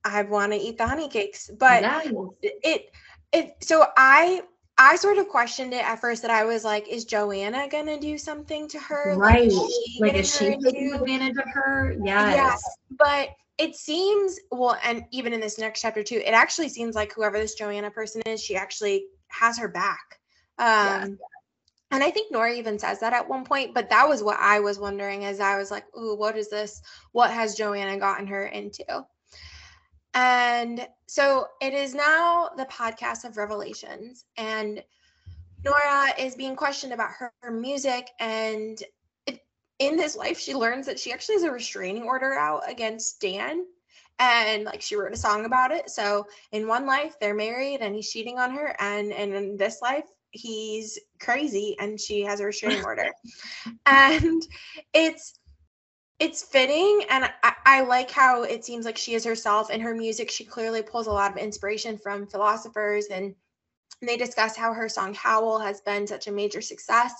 [0.04, 2.08] i want to eat the honey cakes but Yes.
[2.42, 2.90] it
[3.32, 4.42] it so i
[4.78, 8.16] i sort of questioned it at first that i was like is joanna gonna do
[8.16, 9.46] something to her right.
[9.46, 11.96] is she Like is she taking advantage of her?
[12.02, 12.62] Yes.
[12.96, 17.12] but it seems well and even in this next chapter too it actually seems like
[17.12, 20.20] whoever this joanna person is she actually has her back
[20.58, 21.08] um Yes.
[21.90, 24.60] and i think nora even says that at one point but that was what i
[24.60, 26.80] was wondering as i was like ooh what is this
[27.12, 28.84] what has joanna gotten her into
[30.14, 34.24] and so it is now the podcast of revelations.
[34.36, 34.82] And
[35.64, 38.10] nora is being questioned about her, her music.
[38.20, 38.82] And
[39.26, 39.40] it,
[39.78, 43.64] in this life she learns that she actually has a restraining order out against dan.
[44.18, 45.90] And like she wrote a song about it.
[45.90, 48.74] So in one life they're married and he's cheating on her.
[48.80, 53.10] And and in this life he's crazy and she has a restraining order.
[53.86, 54.42] And
[54.92, 55.38] it's
[56.18, 59.94] it's fitting and I, I like how it seems like she is herself in her
[59.94, 60.30] music.
[60.30, 63.34] She clearly pulls a lot of inspiration from philosophers and
[64.02, 67.12] they discuss how her song howl has been such a major success.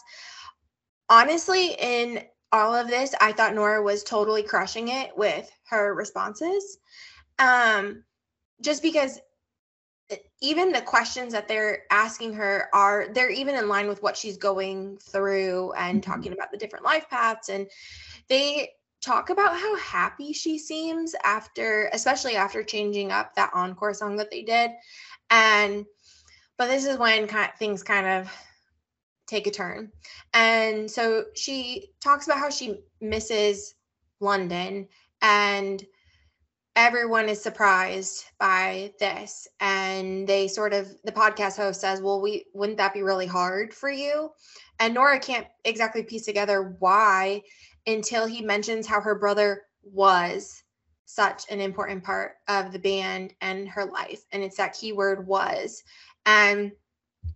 [1.09, 6.79] Honestly in all of this i thought nora was totally crushing it with her responses.
[7.39, 8.05] Um
[8.61, 9.21] just because
[10.41, 14.39] even the questions that they're asking her are they're even in line with what she's
[14.39, 16.07] going through and Mhm.
[16.07, 17.71] talking about the different life paths and
[18.29, 24.17] they talk about how happy she seems after especially after changing up that encore song
[24.17, 24.71] that they did.
[25.31, 25.87] And
[26.57, 28.33] but this is when kind things kind of
[29.27, 29.93] take a turn.
[30.35, 33.75] And so she talks about how she misses
[34.21, 34.89] london
[35.23, 35.85] and
[36.75, 39.49] everyone is surprised by this.
[39.61, 43.73] And they sort of the podcast host says well we wouldn't that be really hard
[43.73, 44.31] for you?
[44.81, 47.43] And nora can't exactly piece together why
[47.89, 50.63] until he mentions how her brother was
[51.07, 54.25] such an important part of the band and her life.
[54.31, 55.83] And it's that keyword was.
[56.27, 56.73] And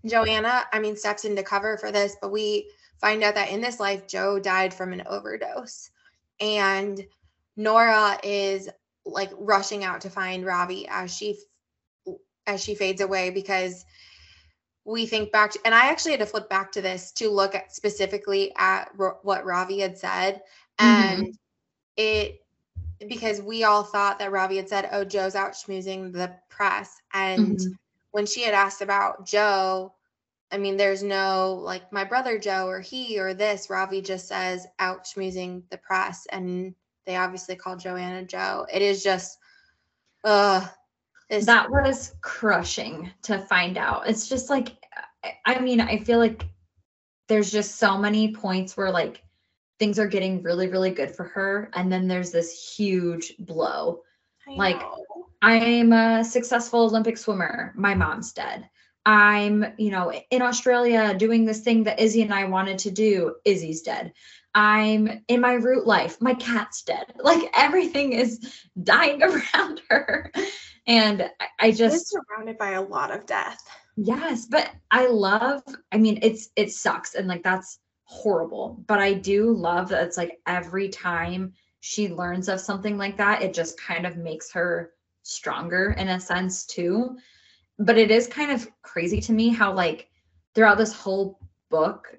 [0.04, 2.68] joanna i mean steps into cover for this but we
[3.00, 5.90] find out that in this life joe died from an overdose.
[6.40, 7.04] And
[7.56, 8.68] nora is
[9.04, 11.38] like rushing out to find ravi as she
[12.46, 13.84] as she fades away because
[14.84, 17.54] we think back to, and I actually had to flip back to this to look
[17.54, 20.42] at specifically at Ro- what Ravi had said.
[20.78, 21.36] And
[21.96, 22.40] it,
[23.08, 27.00] because we all thought that Ravi had said, oh, Joe's out schmoozing the press.
[27.12, 27.78] And Mhm.
[28.12, 29.94] when she had asked about Joe,
[30.52, 33.70] I mean, there's no like my brother Joe or he or this.
[33.70, 36.74] Ravi just says out schmoozing the press, and
[37.06, 38.66] they obviously call Joanna Joe.
[38.72, 39.38] It is just,
[40.24, 40.66] uh,
[41.32, 44.08] it's- that was crushing to find out.
[44.08, 44.76] It's just like,
[45.46, 46.46] I mean, I feel like
[47.28, 49.22] there's just so many points where like
[49.78, 54.02] things are getting really, really good for her, and then there's this huge blow.
[54.48, 55.04] I like, know.
[55.40, 57.72] I'm a successful Olympic swimmer.
[57.76, 58.68] My mom's dead.
[59.06, 63.34] I'm, you know, in Australia doing this thing that Izzy and I wanted to do.
[63.44, 64.12] Izzy's dead.
[64.54, 66.20] I'm in my root life.
[66.20, 67.06] My cat's dead.
[67.18, 70.30] Like everything is dying around her.
[70.86, 73.62] And I, I just surrounded by a lot of death.
[73.96, 78.82] Yes, but I love, I mean, it's it sucks and like that's horrible.
[78.86, 83.42] But I do love that it's like every time she learns of something like that,
[83.42, 84.92] it just kind of makes her
[85.22, 87.16] stronger in a sense too
[87.78, 90.08] but it is kind of crazy to me how like
[90.54, 91.38] throughout this whole
[91.70, 92.16] book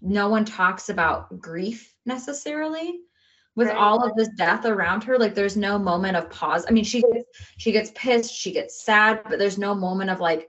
[0.00, 3.00] no one talks about grief necessarily
[3.58, 3.76] with right.
[3.76, 7.02] all of this death around her like there's no moment of pause i mean she
[7.02, 7.24] gets
[7.56, 10.48] she gets pissed she gets sad but there's no moment of like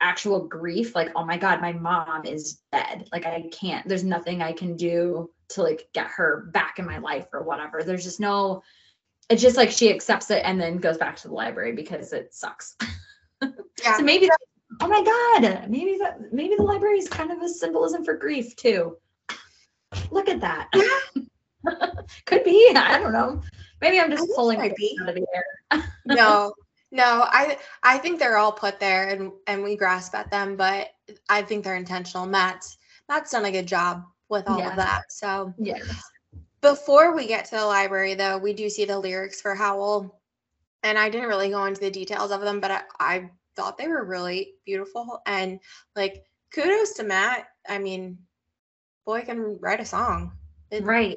[0.00, 4.42] actual grief like oh my god my mom is dead like i can't there's nothing
[4.42, 8.18] i can do to like get her back in my life or whatever there's just
[8.18, 8.60] no
[9.28, 12.34] it's just like she accepts it and then goes back to the library because it
[12.34, 12.76] sucks
[13.42, 13.96] Yeah.
[13.96, 14.38] so maybe that,
[14.80, 18.54] oh my God, maybe that maybe the library is kind of a symbolism for grief
[18.56, 18.96] too.
[20.10, 20.68] Look at that.
[22.26, 22.72] Could be.
[22.74, 23.42] I don't know.
[23.80, 25.82] Maybe I'm just pulling out of the air.
[26.06, 26.52] no,
[26.90, 27.24] no.
[27.26, 30.88] I I think they're all put there and and we grasp at them, but
[31.28, 32.26] I think they're intentional.
[32.26, 32.78] Matt's
[33.08, 34.70] Matt's done a good job with all yeah.
[34.70, 35.12] of that.
[35.12, 35.82] So yes.
[36.60, 40.20] Before we get to the library, though, we do see the lyrics for Howl
[40.82, 43.88] and I didn't really go into the details of them, but I, I thought they
[43.88, 45.20] were really beautiful.
[45.26, 45.60] And
[45.94, 47.48] like, kudos to Matt.
[47.68, 48.18] I mean,
[49.04, 50.32] boy can write a song.
[50.70, 51.16] It, right.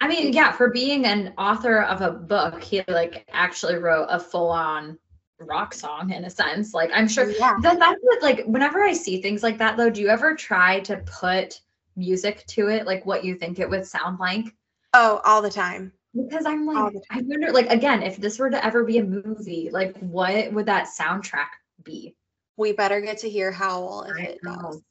[0.00, 4.20] I mean, yeah, for being an author of a book, he like actually wrote a
[4.20, 4.98] full on
[5.40, 6.74] rock song in a sense.
[6.74, 7.56] Like, I'm sure yeah.
[7.62, 10.80] that that's what, like, whenever I see things like that, though, do you ever try
[10.80, 11.60] to put
[11.96, 14.46] music to it, like what you think it would sound like?
[14.94, 18.64] Oh, all the time because I'm like, I wonder, like, again, if this were to
[18.64, 21.48] ever be a movie, like, what would that soundtrack
[21.84, 22.14] be?
[22.56, 24.56] We better get to hear Howl if I it know.
[24.56, 24.82] does.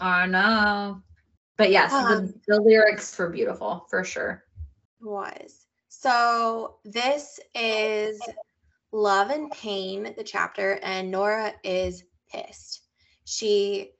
[0.00, 1.02] I know.
[1.58, 4.44] But yes, um, the, the lyrics were beautiful for sure.
[5.00, 5.66] Was.
[5.88, 8.20] So this is
[8.92, 12.82] Love and Pain, the chapter, and Nora is pissed.
[13.24, 13.90] She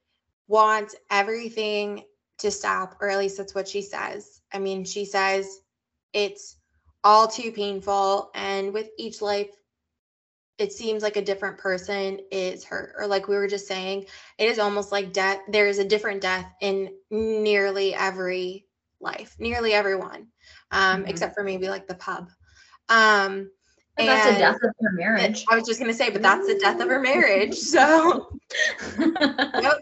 [0.48, 2.04] wants everything
[2.38, 4.40] to stop, or at least that's what she says.
[4.52, 5.60] I mean, she says
[6.12, 6.56] it's
[7.04, 8.30] all too painful.
[8.34, 9.50] And with each life,
[10.62, 12.94] it seems like a different person is hurt.
[12.96, 14.06] Or like we were just saying,
[14.38, 15.40] it is almost like death.
[15.48, 18.66] There is a different death in nearly every
[19.00, 20.28] life, nearly everyone,
[20.70, 21.08] um, mm-hmm.
[21.08, 22.30] except for maybe like the pub.
[22.88, 23.50] Um,
[23.98, 25.44] and that's the death of her marriage.
[25.50, 27.58] I was just gonna say, but that's the death of her marriage.
[27.58, 28.38] So,
[28.98, 29.80] yep.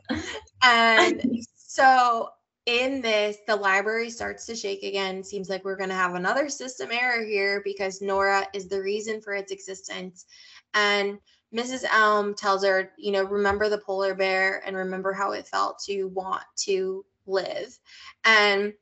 [0.62, 2.30] and so
[2.66, 5.24] in this, the library starts to shake again.
[5.24, 9.20] Seems like we're going to have another system error here because Nora is the reason
[9.20, 10.26] for its existence.
[10.74, 11.18] And
[11.54, 11.84] Mrs.
[11.90, 16.04] Elm tells her, you know, remember the polar bear and remember how it felt to
[16.08, 17.78] want to live.
[18.24, 18.72] And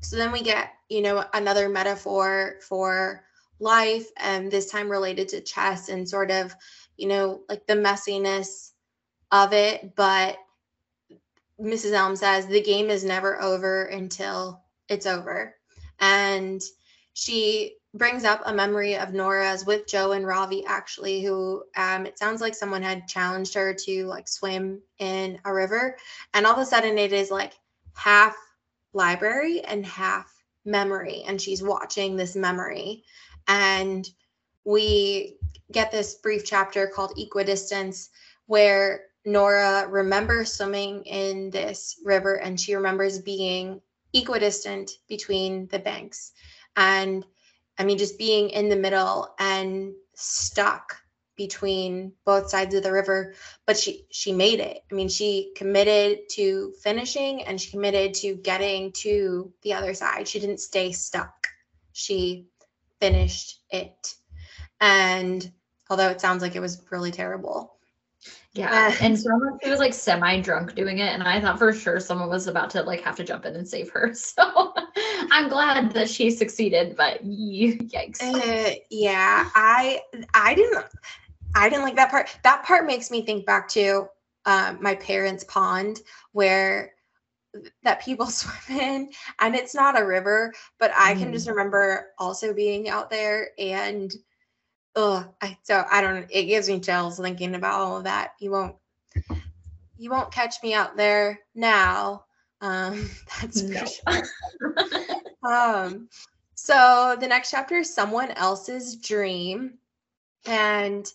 [0.00, 3.24] so then we get, you know, another metaphor for
[3.60, 6.54] life, and this time related to chess and sort of,
[6.96, 8.72] you know, like the messiness
[9.30, 10.38] of it, but
[11.60, 11.92] Mrs.
[11.92, 15.54] Elm says the game is never over until it's over.
[16.00, 16.62] And
[17.12, 22.18] she brings up a memory of Nora's with Joe and Ravi, actually, who um, it
[22.18, 25.96] sounds like someone had challenged her to like swim in a river.
[26.32, 27.54] And all of a sudden, it is like
[27.94, 28.36] half
[28.92, 30.32] library and half
[30.64, 31.24] memory.
[31.26, 33.04] And she's watching this memory.
[33.48, 34.08] And
[34.64, 35.36] we
[35.72, 38.10] get this brief chapter called Equidistance,
[38.46, 43.80] where Nora remembers swimming in this river and she remembers being
[44.12, 46.32] equidistant between the banks.
[46.76, 47.24] And
[47.80, 50.96] I mean, just being in the middle and stuck
[51.40, 53.32] between both sides of the river
[53.66, 58.34] but she she made it i mean she committed to finishing and she committed to
[58.34, 61.48] getting to the other side she didn't stay stuck
[61.92, 62.46] she
[63.00, 64.16] finished it
[64.82, 65.50] and
[65.88, 67.74] although it sounds like it was really terrible
[68.52, 68.94] yeah.
[69.00, 71.12] And someone she was like semi drunk doing it.
[71.12, 73.66] And I thought for sure someone was about to like have to jump in and
[73.66, 74.12] save her.
[74.14, 74.74] So
[75.30, 78.22] I'm glad that she succeeded, but yikes.
[78.22, 79.48] Uh, yeah.
[79.54, 80.00] I
[80.34, 80.84] I didn't
[81.54, 82.30] I didn't like that part.
[82.44, 84.08] That part makes me think back to
[84.46, 86.00] um, my parents' pond
[86.32, 86.92] where
[87.82, 89.10] that people swim in
[89.40, 91.50] and it's not a river but i can just mm.
[91.50, 94.14] remember also being out there and
[94.96, 98.50] oh I, so i don't it gives me chills thinking about all of that you
[98.52, 98.76] won't
[99.98, 102.24] you won't catch me out there now
[102.60, 103.08] um
[103.40, 103.84] that's no.
[103.84, 104.22] sure.
[105.44, 106.08] um
[106.54, 109.78] so the next chapter is someone else's dream
[110.46, 111.06] and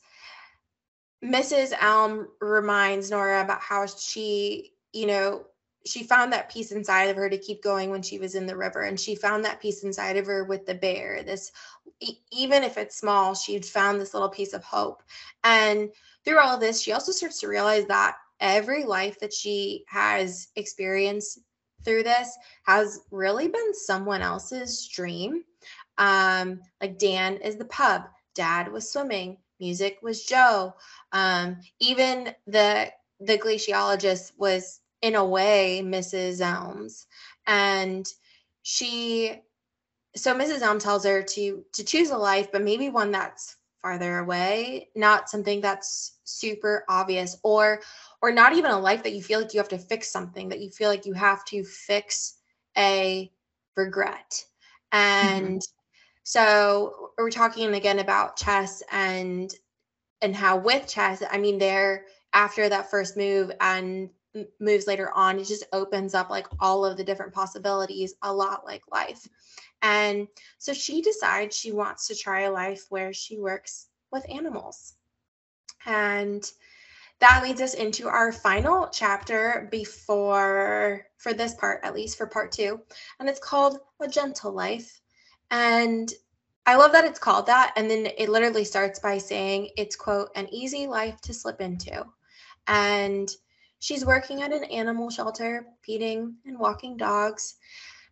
[1.24, 1.74] Mrs.
[1.80, 5.46] Elm reminds Nora about how she, you know,
[5.86, 8.58] she found that peace inside of her to keep going when she was in the
[8.58, 11.52] river and she found that peace inside of her with the bear this
[12.32, 15.04] even if it's small she'd found this little piece of hope
[15.44, 15.90] and
[16.24, 20.50] through all of this she also starts to realize that every life that she has
[20.56, 21.40] experienced
[21.84, 25.44] through this has really been someone else's dream
[25.98, 28.04] um like dan is the pub
[28.34, 30.74] dad was swimming music was joe
[31.12, 36.42] um even the the glaciologist was in a way Mrs.
[36.42, 37.08] Elms.
[37.48, 38.08] And
[38.64, 39.42] she
[40.16, 40.62] so Mrs.
[40.62, 45.30] Elm tells her to to choose a life, but maybe one that's farther away, not
[45.30, 47.82] something that's super obvious or
[48.26, 50.60] or not even a life that you feel like you have to fix something that
[50.60, 52.38] you feel like you have to fix
[52.76, 53.32] a
[53.76, 54.44] regret.
[54.92, 56.20] And mm-hmm.
[56.24, 59.54] so we're talking again about chess and
[60.24, 64.10] and how with chess, I mean, they're after that first move and
[64.60, 68.66] moves later on it just opens up like all of the different possibilities a lot
[68.66, 69.26] like life
[69.82, 70.28] and
[70.58, 74.96] so she decides she wants to try a life where she works with animals
[75.86, 76.52] and
[77.20, 82.52] that leads us into our final chapter before for this part at least for part
[82.52, 82.80] two
[83.20, 85.02] and it's called a gentle life
[85.52, 86.14] and
[86.66, 90.30] i love that it's called that and then it literally starts by saying it's quote
[90.36, 92.06] an easy life to slip into
[92.68, 93.30] and
[93.86, 97.58] She's working at an animal shelter, feeding and walking dogs,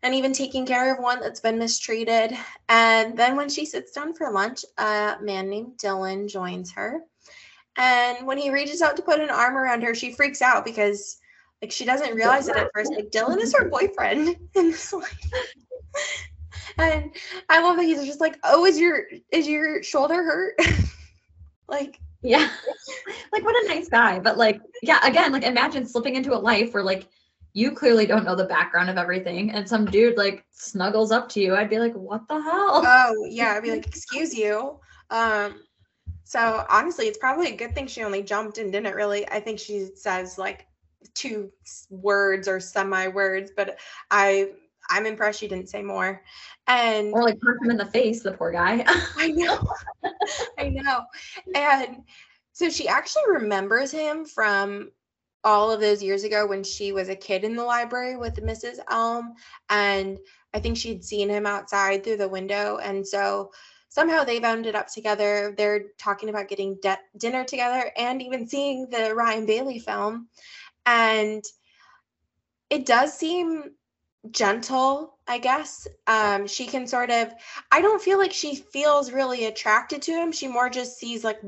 [0.04, 2.38] and even taking care of one that's been mistreated.
[2.70, 7.02] And then when she sits down for lunch, a man named Dylan joins her.
[7.78, 11.18] And when he reaches out to put an arm around her, she freaks out because
[11.62, 12.91] like she doesn't realize it at first.
[12.94, 15.32] Like Dylan is her boyfriend in this life.
[16.78, 17.16] and
[17.50, 20.60] I love that he's just like, "Oh, is your is your shoulder hurt?"
[21.68, 22.50] like yeah.
[23.32, 24.20] like what a nice guy.
[24.20, 27.08] But like, yeah, again, like imagine slipping into a life where like
[27.54, 31.40] you clearly don't know the background of everything and some dude like snuggles up to
[31.40, 31.56] you.
[31.56, 32.82] I'd be like, what the hell?
[32.86, 33.54] Oh yeah.
[33.54, 34.80] I'd be like, excuse you.
[35.10, 35.64] Um
[36.24, 39.28] so honestly, it's probably a good thing she only jumped and didn't really.
[39.30, 40.68] I think she says like
[41.14, 41.52] two
[41.90, 43.78] words or semi words, but
[44.10, 44.52] I
[44.90, 46.22] I'm impressed she didn't say more.
[46.68, 48.84] And or like punch him in the face, the poor guy.
[49.18, 49.68] I know.
[50.58, 51.02] I know.
[51.56, 52.04] And
[52.54, 54.91] so she actually remembers him from
[55.44, 58.80] all of those years ago when she was a kid in the library with Mrs.
[58.90, 59.34] Elm.
[59.70, 60.18] And
[60.54, 62.78] I think she'd seen him outside through the window.
[62.78, 63.52] And so
[63.94, 65.53] somehow they've ended up together.
[65.56, 70.30] They're talking about getting de- dinner together and even seeing the Ryan Bailey film.
[70.88, 71.44] And
[72.72, 73.76] it does seem
[74.32, 75.88] gentle, I guess.
[76.07, 77.36] Um, she can sort of,
[77.72, 80.32] I don't feel like she feels really attracted to him.
[80.32, 81.40] She more just sees like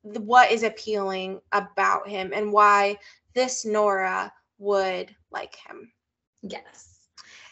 [0.00, 2.96] what is appealing about him and why
[3.34, 5.92] this Nora would like him.
[6.40, 6.93] Yes.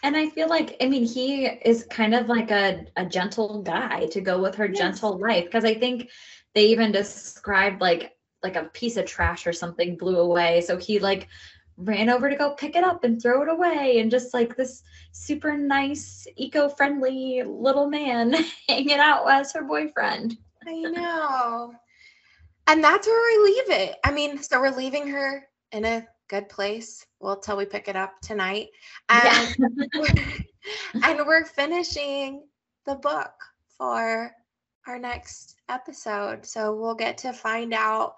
[0.02, 4.06] And I feel like, I mean, he is kind of like a, a gentle guy
[4.06, 4.78] to go with her yes.
[4.78, 5.50] gentle life.
[5.50, 6.10] Cause I think
[6.54, 8.12] they even described like
[8.42, 10.60] like a piece of trash or something blew away.
[10.62, 11.28] So he like
[11.76, 14.82] ran over to go pick it up and throw it away and just like this
[15.12, 18.34] super nice eco-friendly little man
[18.68, 21.72] hanging out as her boyfriend i know
[22.66, 26.48] and that's where we leave it i mean so we're leaving her in a good
[26.48, 27.06] place.
[27.20, 28.68] Well till we pick it up tonight.
[29.08, 30.38] And yeah.
[31.04, 32.44] and we're finishing
[32.86, 33.32] the book
[33.76, 34.32] for
[34.86, 36.44] our next episode.
[36.44, 38.16] So we'll get to find out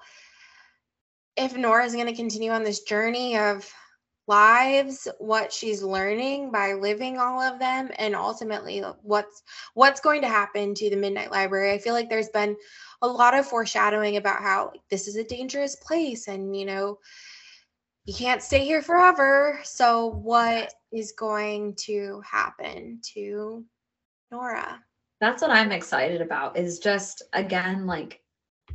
[1.36, 3.70] if Nora is going to continue on this journey of
[4.26, 9.42] lives what she's learning by living all of them and ultimately what's
[9.74, 11.72] what's going to happen to the midnight library.
[11.72, 12.56] I feel like there's been
[13.02, 16.98] a lot of foreshadowing about how this is a dangerous place and you know
[18.04, 23.64] you can't stay here forever so what is going to happen to
[24.30, 24.80] nora
[25.20, 28.20] that's what i'm excited about is just again like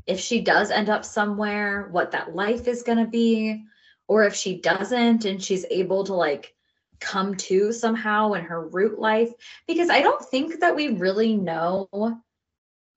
[0.05, 3.63] if she does end up somewhere, what that life is going to be,
[4.07, 6.55] or if she doesn't and she's able to like
[6.99, 9.31] come to somehow in her root life.
[9.67, 11.87] Because I don't think that we really know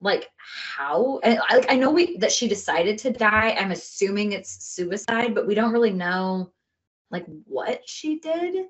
[0.02, 0.28] like
[0.76, 3.56] how and I, like I know we that she decided to die.
[3.58, 6.52] I'm assuming it's suicide, but we don't really know
[7.10, 8.66] like what she did.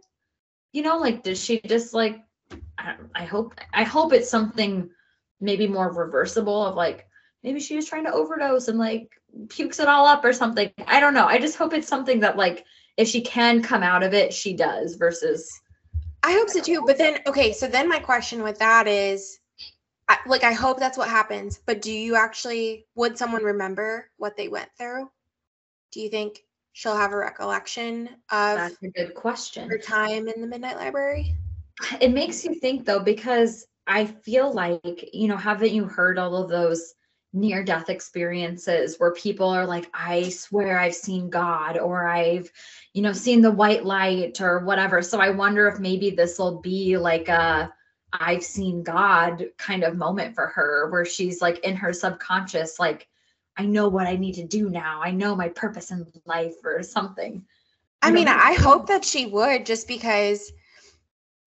[0.73, 2.21] You know, like did she just like
[2.79, 4.91] I, I hope I hope it's something
[5.41, 7.07] maybe more reversible of like
[7.43, 9.11] maybe she was trying to overdose and like
[9.49, 10.71] pukes it all up or something.
[10.87, 11.27] I don't know.
[11.27, 12.65] I just hope it's something that like
[12.97, 15.61] if she can come out of it, she does versus
[16.23, 16.85] I hope so too.
[16.87, 19.41] But then, okay, so then my question with that is,
[20.09, 21.61] I, like, I hope that's what happens.
[21.65, 25.11] But do you actually, would someone remember what they went through?
[25.93, 29.69] Do you think she'll have a recollection of that's a good question.
[29.69, 31.35] her time in the Midnight Library?
[32.01, 36.37] It makes you think though, because I feel like, you know, haven't you heard all
[36.37, 36.95] of those
[37.35, 42.51] near death experiences where people are like, I swear I've seen God or I've,
[42.93, 45.03] you know, seen the white light or whatever.
[45.03, 47.73] So I wonder if maybe this will be like a
[48.13, 53.09] I've seen God kind of moment for her where she's like in her subconscious, like,
[53.57, 55.01] I know what I need to do now.
[55.03, 57.45] I know my purpose in life or something.
[58.03, 58.37] I mean, know?
[58.37, 60.53] I hope that she would just because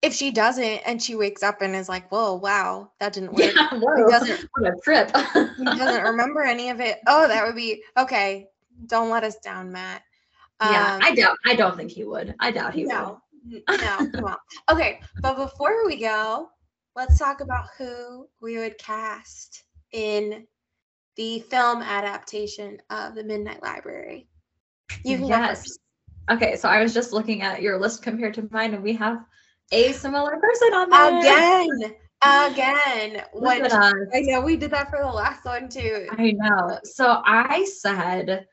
[0.02, 3.44] if she doesn't and she wakes up and is like, whoa, wow, that didn't work.
[3.44, 5.12] Yeah, He whoa, doesn't what a trip.
[5.58, 7.00] he doesn't remember any of it.
[7.08, 8.48] Oh, that would be okay.
[8.88, 10.04] Don't let us down, Matt.
[10.62, 11.38] yeah, Um, I doubt.
[11.46, 12.36] I don't think he would.
[12.40, 13.20] I doubt he no,
[13.52, 14.38] n- no, come on.
[14.70, 16.50] Okay, but before we go,
[16.96, 20.48] let's talk about who we would cast in
[21.18, 24.28] the film adaptation of The Midnight Library.
[25.04, 25.78] You can Yes.
[26.32, 29.24] Okay, so I was just looking at your list compared to mine, and we have
[29.72, 31.20] a similar person on there.
[31.20, 33.24] Again, again.
[33.46, 33.94] Us.
[34.14, 36.08] I know we did that for the last one too.
[36.12, 36.80] I know.
[36.84, 38.48] So I said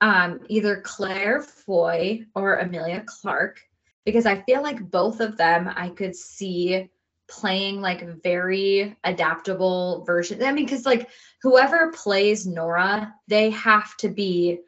[0.00, 3.60] um, either Claire Foy or Emilia Clarke
[4.04, 6.88] because I feel like both of them I could see
[7.28, 10.42] playing like very adaptable versions.
[10.42, 11.08] I mean, because like
[11.42, 14.60] whoever plays Nora, they have to be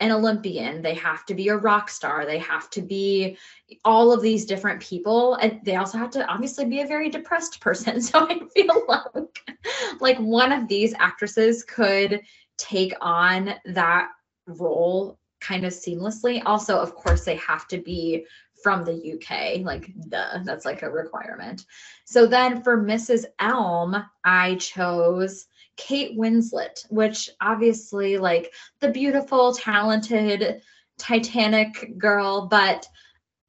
[0.00, 3.38] an Olympian, they have to be a rock star, they have to be
[3.84, 7.60] all of these different people, and they also have to obviously be a very depressed
[7.60, 8.00] person.
[8.02, 9.58] So I feel like
[10.00, 12.20] like one of these actresses could
[12.58, 14.10] take on that
[14.46, 16.42] role kind of seamlessly.
[16.46, 18.26] Also, of course, they have to be
[18.62, 21.64] from the UK, like duh, that's like a requirement.
[22.04, 23.24] So then for Mrs.
[23.38, 30.62] Elm, I chose Kate Winslet, which obviously like the beautiful, talented
[30.98, 32.86] Titanic girl, but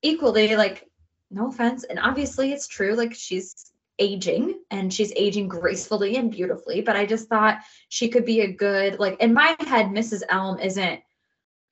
[0.01, 0.89] equally like
[1.29, 6.81] no offense, and obviously it's true, like she's aging and she's aging gracefully and beautifully,
[6.81, 7.59] but I just thought
[7.89, 10.23] she could be a good like in my head Mrs.
[10.29, 11.01] Elm isn't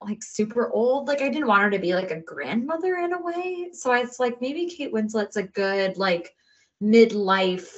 [0.02, 1.07] like super old.
[1.07, 3.69] Like I didn't want her to be like a grandmother in a way.
[3.73, 6.36] So it's like maybe Kate Winslet's a good like
[6.82, 7.69] midlife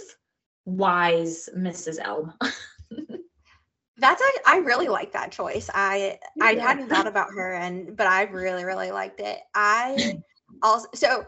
[0.65, 1.99] wise Mrs.
[2.01, 2.33] Elm.
[3.97, 5.69] That's I, I really like that choice.
[5.73, 6.61] I I Yeah.
[6.61, 9.39] hadn't thought about her and but I really really liked it.
[9.53, 10.13] I
[10.63, 11.25] also so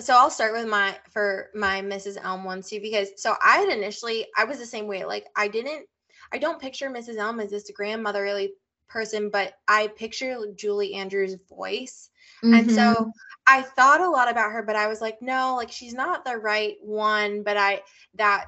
[0.00, 2.18] so I'll start with my for my Mrs.
[2.22, 5.48] Elm one too because so I had initially I was the same way like I
[5.48, 5.86] didn't
[6.32, 7.16] I don't picture Mrs.
[7.18, 8.52] Elm as this grandmotherly
[8.88, 12.10] person but I picture Julie Andrews' voice
[12.42, 12.74] and Mhm.
[12.74, 13.12] so
[13.46, 16.36] I thought a lot about her, but I was like, no, like she's not the
[16.36, 17.42] right one.
[17.42, 17.82] But I
[18.14, 18.46] that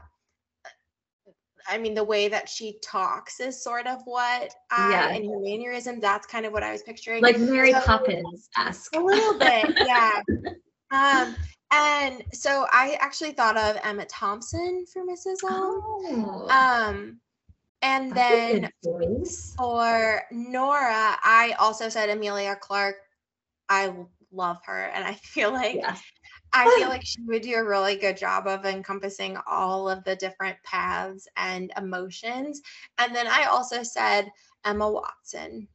[1.69, 5.09] I mean, the way that she talks is sort of what I Yeah.
[5.11, 7.23] and her mannerism, that's kind of what I was picturing.
[7.23, 8.97] like Mary So- Poppins esque.
[8.97, 10.23] a little bit, yeah.
[10.93, 11.37] Um,
[11.71, 15.37] and so I actually thought of Emma Thompson for Mrs.
[15.49, 15.81] Elm.
[15.85, 17.21] Oh, Um,
[17.83, 18.69] and then
[19.57, 22.97] for Nora, I also said Emilia Clarke.
[23.69, 23.95] I
[24.33, 25.83] love her, and I feel like.
[26.53, 30.17] I feel like she would do a really good job of encompassing all of the
[30.17, 32.61] different paths and emotions.
[32.99, 34.31] And then I also said
[34.65, 35.69] Emma Watson.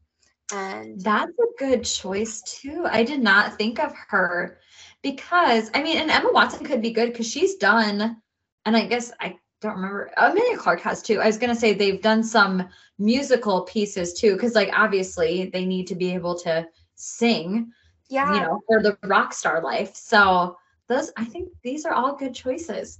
[0.53, 2.85] And That's a good choice too.
[2.89, 4.59] I did not think of her
[5.01, 8.21] because I mean, and Emma Watson could be good because she's done,
[8.65, 10.11] and I guess I don't remember.
[10.17, 11.21] Uh, Emilia Clarke has too.
[11.21, 12.67] I was gonna say they've done some
[12.97, 17.71] musical pieces too, because like obviously they need to be able to sing,
[18.09, 19.95] yeah, you know, for the rock star life.
[19.95, 20.57] So
[20.87, 22.99] those, I think these are all good choices.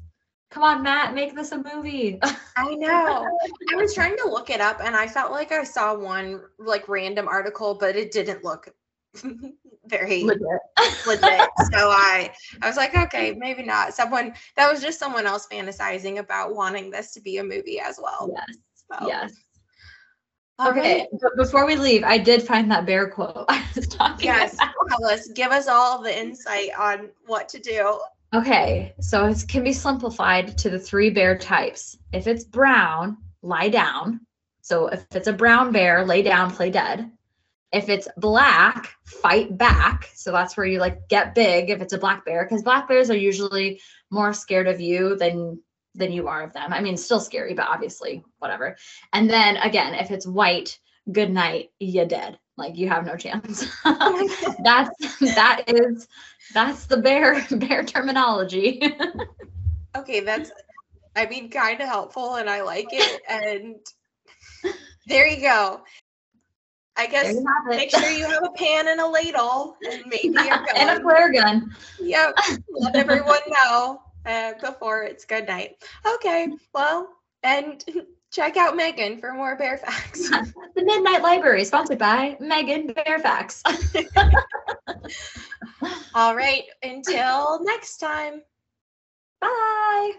[0.50, 2.20] Come on, Matt, make this a movie.
[2.58, 3.28] I know.
[3.72, 6.88] I was trying to look it up and I felt like I saw one like
[6.88, 8.74] random article, but it didn't look
[9.86, 10.42] very Legit.
[11.06, 11.50] legit.
[11.74, 12.32] so I
[12.62, 13.94] I was like, okay, maybe not.
[13.94, 18.00] Someone that was just someone else fantasizing about wanting this to be a movie as
[18.02, 18.32] well.
[18.36, 18.58] Yes.
[18.92, 19.34] So, Yes.
[20.60, 21.08] all Okay, right.
[21.22, 24.54] but before we leave, I did find that bear quote I was talking Yes.
[24.56, 24.72] about.
[25.12, 28.00] Us, give us all the insight on what to do.
[28.34, 31.98] Okay, so it can be simplified to the three bear types.
[32.14, 34.22] If it's brown, lie down.
[34.62, 37.10] So if it's a brown bear, lay down, play dead.
[37.72, 40.10] If it's black, fight back.
[40.14, 43.10] So that's where you like get big if it's a black bear, because black bears
[43.10, 43.82] are usually
[44.12, 45.60] more scared of you than
[45.96, 46.74] than you are of them.
[46.74, 48.76] I mean, still scary, but obviously whatever.
[49.14, 50.80] And then again, if it's white,
[51.12, 52.38] good night, you dead.
[52.58, 53.66] Like you have no chance.
[53.84, 56.08] that's that is
[56.54, 58.82] that's the bear bear terminology.
[59.96, 60.52] okay, that's
[61.16, 63.76] I mean kind of helpful and I like it and
[65.08, 65.84] there you go.
[66.98, 67.36] I guess
[67.68, 70.38] make sure you have a pan and a ladle and maybe
[70.76, 71.76] and a flare gun.
[72.00, 72.38] Yep.
[72.70, 75.84] Let everyone know uh, before it's good night.
[76.06, 76.48] Okay.
[76.74, 77.10] Well,
[77.44, 77.84] and
[78.32, 80.30] check out Megan for more bear facts.
[80.30, 83.62] the Midnight Library, sponsored by Megan Bear Facts.
[86.14, 86.64] All right.
[86.82, 88.42] Until next time.
[89.42, 90.12] Bye.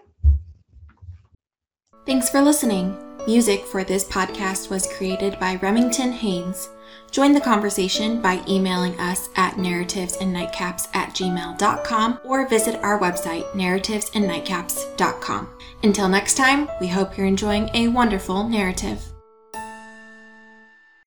[2.05, 2.95] Thanks for listening.
[3.27, 6.69] Music for this podcast was created by Remington Haynes.
[7.11, 15.49] Join the conversation by emailing us at narrativesandnightcaps at gmail.com or visit our website, narrativesandnightcaps.com.
[15.83, 19.03] Until next time, we hope you're enjoying a wonderful narrative.